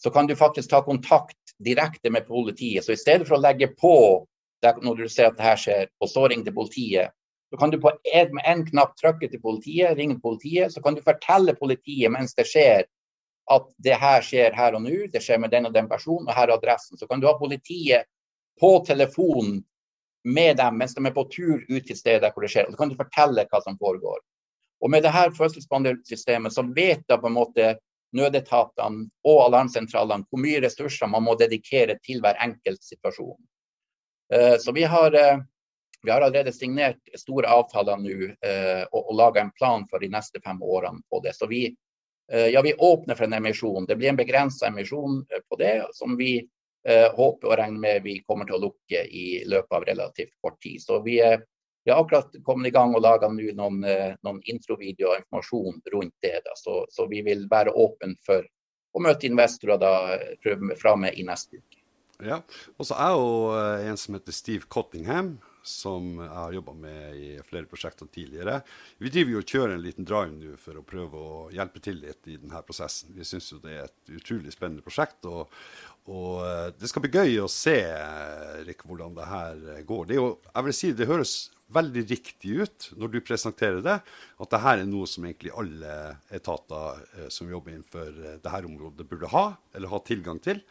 så 0.03 0.11
kan 0.11 0.27
du 0.27 0.35
faktisk 0.35 0.69
ta 0.69 0.81
kontakt 0.85 1.44
direkte 1.63 2.09
med 2.11 2.27
politiet. 2.27 2.85
Så 2.85 2.95
i 2.95 2.99
stedet 2.99 3.27
for 3.27 3.37
å 3.37 3.43
legge 3.43 3.71
på 3.77 3.95
når 4.81 4.95
du 4.97 5.09
ser 5.11 5.29
at 5.29 5.37
det 5.37 5.45
her 5.45 5.59
skjer, 5.61 5.89
og 6.01 6.09
så 6.09 6.25
ringe 6.25 6.47
til 6.47 6.55
politiet, 6.55 7.13
så 7.53 7.59
kan 7.61 7.69
du 7.69 7.77
på 7.81 7.91
en, 7.93 8.31
med 8.33 8.47
en 8.49 8.63
knapp 8.65 8.95
trykke 8.97 9.29
til 9.29 9.41
politiet, 9.41 9.93
ringe 9.97 10.17
politiet, 10.19 10.73
så 10.73 10.81
kan 10.81 10.97
du 10.97 11.03
fortelle 11.05 11.53
politiet 11.59 12.11
mens 12.11 12.33
det 12.33 12.47
skjer 12.49 12.87
at 13.53 13.67
det 13.85 13.97
her 14.01 14.25
skjer 14.25 14.55
her 14.57 14.73
og 14.73 14.81
nå, 14.87 15.05
det 15.13 15.21
skjer 15.21 15.37
med 15.43 15.53
den 15.53 15.69
og 15.69 15.75
den 15.75 15.89
personen, 15.89 16.25
og 16.25 16.33
her 16.33 16.49
er 16.49 16.57
adressen. 16.57 16.97
Så 16.97 17.05
kan 17.07 17.21
du 17.21 17.27
ha 17.29 17.35
politiet 17.37 18.09
på 18.59 18.79
telefonen 18.87 19.61
med 20.25 20.57
dem 20.57 20.79
mens 20.81 20.95
de 20.97 21.05
er 21.05 21.13
på 21.13 21.27
tur 21.29 21.61
ut 21.69 21.85
til 21.85 21.97
stedet 21.97 22.31
hvor 22.33 22.45
det 22.45 22.49
skjer. 22.53 22.65
Og 22.65 22.73
så 22.73 22.81
kan 22.81 22.89
du 22.89 22.97
fortelle 22.97 23.45
hva 23.51 23.61
som 23.61 23.77
foregår. 23.77 24.23
Og 24.81 24.91
med 24.91 25.05
det 25.05 25.13
her 25.13 25.33
fødselsbandersystemet 25.37 26.53
så 26.53 26.65
vet 26.75 27.05
da 27.09 27.19
på 27.21 27.29
en 27.29 27.37
måte 27.37 27.75
nødetatene 28.15 29.09
og 29.27 29.41
alarmsentralene 29.47 30.27
hvor 30.29 30.41
mye 30.41 30.61
ressurser 30.63 31.09
man 31.11 31.25
må 31.25 31.35
dedikere 31.39 31.97
til 32.05 32.21
hver 32.23 32.39
enkelt 32.43 32.83
situasjon. 32.83 33.37
Eh, 34.33 34.57
så 34.59 34.71
vi 34.71 34.83
har, 34.83 35.13
eh, 35.13 35.37
vi 36.01 36.11
har 36.11 36.21
allerede 36.21 36.53
signert 36.53 36.99
store 37.17 37.47
avtaler 37.47 37.97
nå 38.01 38.29
eh, 38.29 38.83
og, 38.91 39.01
og 39.01 39.15
laga 39.19 39.41
en 39.41 39.53
plan 39.57 39.85
for 39.89 40.01
de 40.01 40.09
neste 40.09 40.41
fem 40.41 40.61
årene 40.63 41.03
på 41.09 41.21
det. 41.25 41.35
Så 41.35 41.49
vi, 41.51 41.67
ja, 42.25 42.61
vi 42.65 42.71
åpner 42.73 43.13
for 43.13 43.27
en 43.27 43.35
emisjon. 43.37 43.85
Det 43.85 43.95
blir 43.99 44.09
en 44.09 44.17
begrensa 44.17 44.65
emisjon 44.71 45.19
på 45.49 45.57
det, 45.59 45.83
som 45.93 46.15
vi 46.17 46.39
håper 47.13 47.51
og 47.51 47.59
regner 47.59 47.81
med 47.83 48.01
vi 48.01 48.15
kommer 48.25 48.49
til 48.49 48.57
å 48.57 48.63
lukke 48.63 49.03
i 49.05 49.43
løpet 49.45 49.75
av 49.77 49.85
relativt 49.85 50.33
kort 50.41 50.57
tid. 50.61 50.81
Så 50.81 50.97
vi, 51.05 51.19
vi 51.85 51.93
har 51.93 52.01
akkurat 52.01 52.33
kommet 52.43 52.71
i 52.71 52.73
gang 52.73 52.95
og 52.97 53.03
laga 53.05 53.29
noen, 53.29 53.85
noen 54.25 54.41
introvideoer 54.49 55.11
og 55.11 55.21
informasjon 55.21 55.81
rundt 55.93 56.15
det. 56.25 56.39
Så, 56.57 56.81
så, 56.89 57.05
vi 57.11 57.21
vil 57.27 57.45
være 57.51 57.75
åpne 57.77 58.17
for 58.25 58.41
å 58.95 59.01
møte 59.05 59.29
investorer 59.29 59.77
da, 59.77 59.95
fra 60.81 60.95
med 60.97 61.13
i 61.19 61.27
neste 61.27 61.61
uke. 61.61 61.83
Ja, 62.23 62.39
og 62.79 62.87
så 62.87 62.95
er 62.95 63.11
jo 63.11 63.31
eh, 63.57 63.89
en 63.89 63.99
som 63.99 64.15
heter 64.15 64.35
Steve 64.35 64.69
Cottingham, 64.71 65.35
som 65.65 66.21
jeg 66.21 66.29
har 66.29 66.53
jobba 66.53 66.75
med 66.77 67.17
i 67.17 67.29
flere 67.43 67.67
prosjekter 67.67 68.07
tidligere. 68.13 68.59
Vi 69.01 69.11
driver 69.11 69.33
jo 69.33 69.41
og 69.41 69.51
kjører 69.51 69.73
en 69.75 69.83
liten 69.83 70.07
drive 70.07 70.31
nå 70.37 70.53
for 70.61 70.79
å 70.79 70.85
prøve 70.85 71.19
å 71.19 71.39
hjelpe 71.51 71.81
til 71.83 71.97
litt 72.03 72.29
i 72.29 72.37
denne 72.37 72.61
prosessen. 72.63 73.11
Vi 73.17 73.25
syns 73.27 73.49
jo 73.51 73.59
det 73.63 73.73
er 73.73 73.89
et 73.89 74.13
utrolig 74.15 74.53
spennende 74.53 74.85
prosjekt. 74.85 75.27
Og, 75.27 75.51
og, 76.07 76.31
eh, 76.45 76.69
det 76.79 76.91
skal 76.91 77.03
bli 77.03 77.13
gøy 77.17 77.41
å 77.43 77.51
se 77.51 77.77
Rick, 78.65 78.87
hvordan 78.87 79.17
det 79.17 79.27
her 79.33 79.83
går. 79.89 80.07
Det, 80.07 80.19
jo, 80.21 80.31
jeg 80.53 80.69
vil 80.69 80.79
si, 80.79 80.93
det 80.95 81.09
høres 81.11 81.35
veldig 81.73 82.03
riktig 82.09 82.59
ut 82.61 82.89
når 82.99 83.13
du 83.15 83.19
presenterer 83.25 83.81
det, 83.85 83.97
at 84.03 84.51
det 84.51 84.61
her 84.61 84.83
er 84.83 84.89
noe 84.89 85.07
som 85.09 85.25
egentlig 85.25 85.53
alle 85.57 85.95
etater 86.33 87.01
eh, 87.15 87.31
som 87.33 87.49
jobber 87.49 87.73
innenfor 87.73 88.11
dette 88.43 88.61
området, 88.65 89.07
burde 89.09 89.31
ha, 89.33 89.47
eller 89.73 89.93
ha 89.93 90.01
tilgang 90.05 90.41
til. 90.43 90.61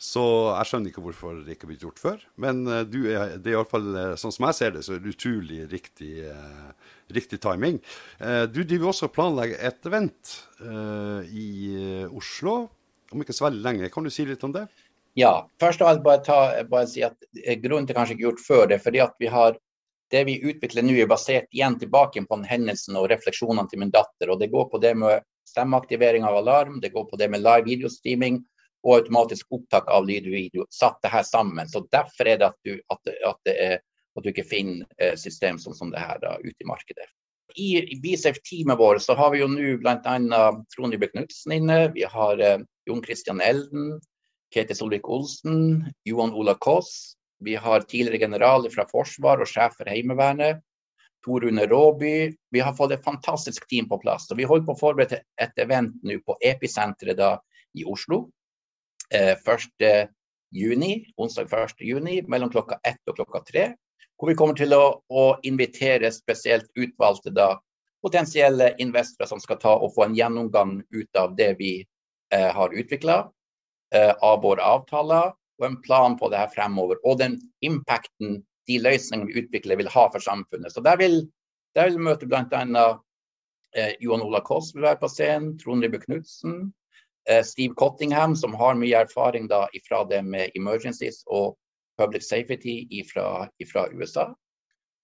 Så 0.00 0.22
jeg 0.56 0.68
skjønner 0.68 0.88
ikke 0.88 1.02
hvorfor 1.04 1.40
det 1.44 1.54
ikke 1.54 1.66
har 1.66 1.70
blitt 1.74 1.82
gjort 1.84 2.00
før. 2.00 2.20
Men 2.40 2.62
uh, 2.64 2.80
er, 2.80 3.34
det 3.36 3.52
er 3.52 3.58
iallfall 3.58 3.90
sånn 4.20 4.32
som 4.32 4.46
jeg 4.48 4.56
ser 4.56 4.72
det, 4.72 4.84
så 4.86 4.94
er 4.96 5.02
det 5.04 5.12
utrolig 5.12 5.58
riktig, 5.68 6.12
eh, 6.24 6.92
riktig 7.12 7.36
timing. 7.44 7.76
Eh, 8.16 8.46
du 8.48 8.62
driver 8.62 8.94
også 8.94 9.10
og 9.10 9.16
planlegger 9.18 9.60
et 9.68 9.90
event 9.90 10.36
i 11.30 11.48
Oslo 12.16 12.54
om 13.12 13.22
ikke 13.22 13.36
så 13.36 13.46
veldig 13.48 13.60
lenge. 13.64 13.90
Kan 13.92 14.06
du 14.06 14.12
si 14.12 14.24
litt 14.28 14.44
om 14.46 14.52
det? 14.54 14.64
Ja. 15.18 15.34
Først 15.60 15.82
av 15.84 15.92
alt 15.92 16.02
bare, 16.04 16.22
ta, 16.24 16.38
bare 16.70 16.88
si 16.88 17.04
at 17.04 17.16
grunnen 17.60 17.88
til 17.88 17.96
kanskje 17.98 18.16
ikke 18.16 18.28
gjort 18.28 18.44
før 18.44 18.64
det, 18.72 18.80
fordi 18.84 19.02
at 19.04 19.16
vi 19.20 19.28
har 19.32 19.58
det 20.10 20.24
vi 20.26 20.38
utvikler 20.42 20.84
nå, 20.84 20.94
er 20.98 21.10
basert 21.10 21.50
igjen 21.54 21.78
tilbake 21.78 22.22
på 22.26 22.38
den 22.38 22.48
hendelsen 22.48 22.98
og 22.98 23.08
refleksjonene 23.12 23.68
til 23.70 23.82
min 23.82 23.92
datter. 23.94 24.30
og 24.30 24.40
Det 24.40 24.50
går 24.52 24.68
på 24.72 24.80
det 24.82 24.94
med 24.98 25.22
stemmeaktivering 25.48 26.24
av 26.26 26.40
alarm, 26.42 26.80
det 26.80 26.92
går 26.94 27.06
på 27.10 27.18
det 27.18 27.30
med 27.30 27.42
live 27.44 27.66
videostreaming 27.66 28.40
og 28.86 28.96
automatisk 28.96 29.52
opptak 29.52 29.88
av 29.92 30.06
lyd 30.08 30.26
og 30.28 30.34
video. 30.34 30.66
Satt 30.72 30.98
det 31.04 31.12
her 31.12 31.24
sammen. 31.26 31.68
Så 31.68 31.84
Derfor 31.92 32.28
er 32.28 32.40
det 32.40 32.48
at 32.48 32.58
du, 32.64 32.76
at, 32.92 33.14
at 33.28 33.52
er, 33.52 33.80
at 34.16 34.24
du 34.24 34.30
ikke 34.32 34.46
finner 34.48 34.86
eh, 34.98 35.16
system 35.20 35.58
sånn 35.60 35.76
som 35.76 35.90
det 35.92 36.02
her 36.02 36.20
da, 36.22 36.36
ute 36.40 36.56
i 36.64 36.68
markedet. 36.68 37.08
I, 37.58 37.98
BSAFE-teamet 38.02 38.78
vårt 38.78 39.08
har 39.18 39.32
vi 39.34 39.40
jo 39.42 39.48
nå 39.50 39.76
bl.a. 39.82 40.16
Trond 40.74 40.94
Ybø 40.94 41.10
Knutsen 41.10 41.56
inne. 41.58 41.80
Vi 41.94 42.06
har 42.06 42.42
eh, 42.42 42.62
Jon 42.88 43.02
Christian 43.04 43.42
Elden, 43.44 43.98
Ketil 44.54 44.78
Solvik-Olsen, 44.78 45.90
Johan 46.08 46.34
Ola 46.34 46.56
Koss. 46.58 47.16
Vi 47.40 47.54
har 47.56 47.80
tidligere 47.80 48.20
generaler 48.26 48.72
fra 48.72 48.84
Forsvar 48.88 49.40
og 49.40 49.48
sjef 49.48 49.78
for 49.78 49.88
Heimevernet. 49.88 50.60
Tor 51.24 51.44
Rune 51.44 51.66
Råby. 51.68 52.32
Vi 52.50 52.60
har 52.60 52.74
fått 52.76 52.92
et 52.96 53.04
fantastisk 53.04 53.66
team 53.68 53.88
på 53.88 53.98
plass. 54.00 54.30
og 54.30 54.36
Vi 54.36 54.48
holder 54.48 54.66
på 54.66 54.76
å 54.76 54.80
forberede 54.80 55.22
et 55.40 55.60
event 55.60 55.96
nå 56.04 56.16
på 56.24 56.36
Episenteret 56.40 57.20
i 57.76 57.84
Oslo. 57.84 58.28
1. 59.10 59.68
Eh, 59.84 60.06
juni, 60.50 61.06
onsdag 61.16 61.48
1. 61.52 61.80
juni 61.80 62.20
mellom 62.22 62.50
klokka 62.50 62.80
ett 62.84 63.00
og 63.08 63.16
klokka 63.16 63.42
tre. 63.46 63.66
Hvor 64.18 64.28
vi 64.28 64.36
kommer 64.36 64.54
til 64.54 64.72
å, 64.76 65.00
å 65.08 65.24
invitere 65.48 66.10
spesielt 66.12 66.68
utvalgte 66.76 67.32
da, 67.32 67.54
potensielle 68.04 68.74
investorer 68.80 69.28
som 69.28 69.40
skal 69.40 69.58
ta 69.60 69.74
og 69.76 69.94
få 69.94 70.06
en 70.06 70.16
gjennomgang 70.16 70.80
ut 70.90 71.16
av 71.16 71.36
det 71.36 71.54
vi 71.58 71.72
eh, 72.32 72.50
har 72.52 72.74
utvikla, 72.76 73.22
eh, 73.94 74.12
av 74.12 74.42
våre 74.42 74.64
avtaler, 74.64 75.32
og 75.60 75.68
en 75.68 75.80
plan 75.84 76.16
på 76.18 76.30
det 76.32 76.40
her 76.40 76.50
fremover. 76.54 76.98
Og 77.04 77.20
den 77.20 77.38
impacten 77.66 78.40
de 78.68 78.80
løsningene 78.82 79.30
vi 79.30 79.44
utvikler 79.44 79.80
vil 79.80 79.90
ha 79.90 80.08
for 80.12 80.22
samfunnet. 80.22 80.72
Så 80.72 80.82
Der 80.84 80.96
vil, 81.00 81.22
der 81.74 81.88
vil 81.88 81.98
vi 81.98 82.08
møte 82.10 82.28
bl.a. 82.28 82.84
Eh, 83.76 83.92
Johan 84.02 84.22
Ola 84.26 84.40
Koss 84.42 84.72
vil 84.74 84.82
være 84.82 84.98
på 84.98 85.08
scenen, 85.08 85.56
Trond 85.58 85.84
Ribbe 85.84 86.00
Knutsen, 86.02 86.72
Eh, 87.28 87.42
Steve 87.42 87.74
Cottingham, 87.74 88.36
som 88.36 88.54
har 88.54 88.74
mye 88.74 88.96
erfaring 88.96 89.48
da 89.48 89.68
fra 89.88 90.04
det 90.04 90.22
med 90.22 90.50
emergencies 90.54 91.22
og 91.26 91.56
public 92.00 92.24
safety 92.24 93.04
fra 93.12 93.88
USA. 93.92 94.34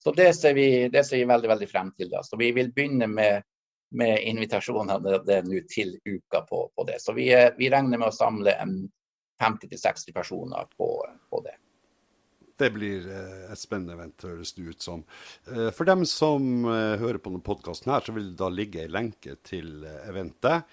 Så 0.05 0.13
det 0.13 0.33
ser, 0.35 0.55
vi, 0.55 0.89
det 0.89 1.05
ser, 1.05 1.17
vi, 1.17 1.25
veldig 1.25 1.49
veldig 1.49 1.69
frem 1.69 1.93
til. 1.99 2.11
da. 2.11 2.23
Så 2.23 2.37
Vi 2.37 2.53
vil 2.53 2.73
begynne 2.73 3.07
med, 3.07 3.43
med 3.91 4.19
invitasjonene 4.23 5.01
til 5.69 5.99
uka 6.07 6.41
på, 6.49 6.71
på, 6.77 6.85
det. 6.85 7.01
Så 7.03 7.13
vi, 7.13 7.33
eh, 7.33 7.53
vi, 7.59 7.71
regner 7.71 7.99
med 7.99 8.09
å 8.09 8.17
samle 8.17 8.57
50-60 9.43 10.17
personer 10.17 10.69
på, 10.77 10.91
på, 11.31 11.41
det. 11.45 11.55
Det 12.57 12.71
blir 12.73 13.07
eh, 13.13 13.47
et 13.53 13.61
spennende 13.61 13.97
event, 13.99 14.27
høres 14.29 14.55
det 14.57 14.67
ut 14.67 14.83
som. 14.83 15.07
For 15.47 15.89
dem 15.89 16.07
som 16.09 16.67
hører 16.67 17.21
på 17.21 17.33
denne 17.33 17.45
podkasten, 17.45 17.93
så 17.93 18.15
vil 18.17 18.31
det 18.33 18.41
da 18.41 18.51
ligge 18.53 18.87
en 18.87 18.95
lenke 18.97 19.37
til 19.45 19.85
eventet 20.07 20.65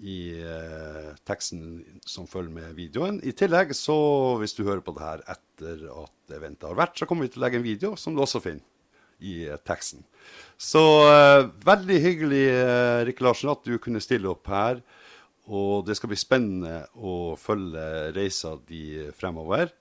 i 0.00 0.32
eh, 0.40 1.12
teksten 1.28 1.82
som 2.08 2.26
følger 2.26 2.54
med 2.54 2.76
videoen. 2.76 3.20
I 3.22 3.34
tillegg, 3.36 3.74
så 3.76 3.94
hvis 4.40 4.56
du 4.56 4.64
hører 4.64 4.82
på 4.84 4.94
det 4.96 5.04
her 5.04 5.24
etter 5.34 5.84
at 5.92 6.36
eventet 6.36 6.68
har 6.70 6.78
vært, 6.78 6.96
så 6.98 7.08
kommer 7.08 7.26
vi 7.26 7.34
til 7.34 7.42
å 7.42 7.44
legge 7.46 7.60
en 7.60 7.66
video 7.66 7.92
som 8.00 8.16
du 8.16 8.22
også 8.24 8.42
finner 8.42 8.64
i 9.22 9.44
eh, 9.46 9.60
teksten. 9.68 10.02
Så 10.58 10.82
eh, 11.10 11.44
veldig 11.66 12.00
hyggelig, 12.06 12.44
eh, 12.56 13.04
Rikke 13.08 13.28
Larsen, 13.28 13.52
at 13.52 13.62
du 13.68 13.76
kunne 13.82 14.02
stille 14.02 14.30
opp 14.32 14.50
her. 14.50 14.82
Og 15.50 15.86
det 15.86 15.96
skal 15.98 16.12
bli 16.12 16.20
spennende 16.20 16.84
å 16.94 17.34
følge 17.40 18.12
reisa 18.14 18.54
di 18.68 19.10
fremover. 19.16 19.72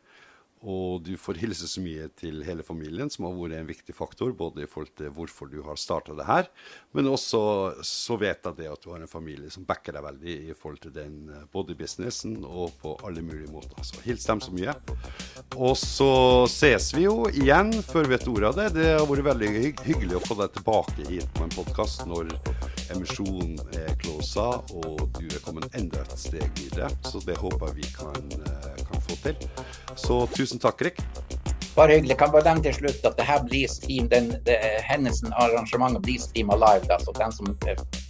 Og 0.61 1.01
du 1.01 1.15
får 1.17 1.39
hilse 1.41 1.65
så 1.65 1.81
mye 1.81 2.05
til 2.13 2.43
hele 2.45 2.61
familien, 2.61 3.09
som 3.09 3.25
har 3.25 3.33
vært 3.33 3.57
en 3.57 3.69
viktig 3.69 3.95
faktor. 3.97 4.29
Både 4.37 4.61
i 4.61 4.69
forhold 4.69 4.91
til 4.99 5.09
hvorfor 5.15 5.49
du 5.49 5.57
har 5.65 5.79
starta 5.79 6.13
det 6.17 6.27
her, 6.27 6.49
men 6.93 7.09
også 7.09 7.41
så 7.85 8.17
vet 8.21 8.45
jeg 8.45 8.59
det 8.59 8.69
at 8.69 8.83
du 8.83 8.91
har 8.93 9.01
en 9.01 9.09
familie 9.09 9.49
som 9.53 9.65
backer 9.65 9.97
deg 9.97 10.05
veldig 10.05 10.35
i 10.51 10.57
forhold 10.57 10.83
til 10.83 10.93
den 10.93 11.15
både 11.53 11.73
i 11.73 11.79
businessen 11.79 12.37
og 12.45 12.75
på 12.81 12.93
alle 13.07 13.25
mulige 13.25 13.49
måter. 13.49 13.81
Så 13.81 14.03
hils 14.05 14.27
dem 14.29 14.43
så 14.43 14.53
mye. 14.53 14.75
Og 15.57 15.73
så 15.81 16.11
ses 16.51 16.91
vi 16.93 17.07
jo 17.07 17.25
igjen 17.31 17.73
før 17.81 18.05
vi 18.05 18.13
vet 18.13 18.29
ordet 18.29 18.51
av 18.51 18.61
det. 18.61 18.69
Det 18.77 18.91
har 18.99 19.09
vært 19.09 19.31
veldig 19.31 19.51
hyggelig 19.81 20.19
å 20.19 20.25
få 20.27 20.37
deg 20.43 20.53
tilbake 20.59 21.09
hit 21.09 21.33
på 21.37 21.47
en 21.47 21.57
podkast 21.57 22.05
når 22.05 22.35
emisjonen 22.95 23.57
er 23.77 23.95
closa 24.01 24.47
og 24.75 25.05
du 25.17 25.25
er 25.25 25.41
kommet 25.45 25.77
enda 25.77 26.03
et 26.03 26.17
steg 26.19 26.47
videre. 26.59 26.91
Så 27.07 27.23
det 27.25 27.37
håper 27.41 27.73
vi 27.77 27.87
kan, 27.95 28.31
eh, 28.41 28.83
kan 28.87 29.07
få 29.07 29.17
til. 29.23 29.49
Så 29.95 30.25
tusen 30.35 30.59
takk, 30.59 30.81
Rik. 30.81 31.01
Bare 31.75 31.93
hyggelig. 31.95 32.17
Kan 32.17 32.31
bare 32.31 32.43
nevne 32.43 32.63
til 32.63 32.73
slutt 32.73 33.05
at 33.07 33.15
det 33.17 33.25
her 33.25 33.43
blir 33.47 33.67
stream, 33.71 34.09
den, 34.11 34.33
det, 34.45 34.57
hendelsen, 34.83 35.31
arrangementet 35.33 36.03
blir 36.03 36.19
streama 36.19 36.57
live. 36.59 36.87
Da, 36.89 36.97
så 36.99 37.13
den 37.19 37.31
som, 37.31 37.47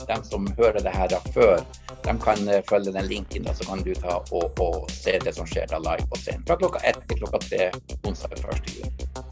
den 0.07 0.23
som, 0.23 0.47
hører 0.57 0.81
det 0.81 0.95
her 0.95 1.07
da, 1.13 1.19
før, 1.35 1.61
de 2.05 2.15
kan 2.25 2.47
uh, 2.49 2.57
følge 2.69 2.93
den 2.93 3.05
linken. 3.05 3.45
Da, 3.45 3.53
så 3.53 3.69
kan 3.69 3.83
du 3.85 3.93
ta 3.93 4.17
og, 4.31 4.57
og, 4.59 4.89
se 4.89 5.19
det 5.21 5.35
som 5.37 5.45
skjer 5.45 5.69
da 5.69 5.77
live 5.77 6.07
på 6.09 6.23
scenen. 6.23 6.47
Fra 6.47 6.57
klokka 6.57 6.81
ett 6.89 7.03
til 7.07 7.21
klokka 7.21 7.43
tre 7.45 7.69
onsdag 8.07 8.41
1. 8.41 8.73
juni. 8.79 9.30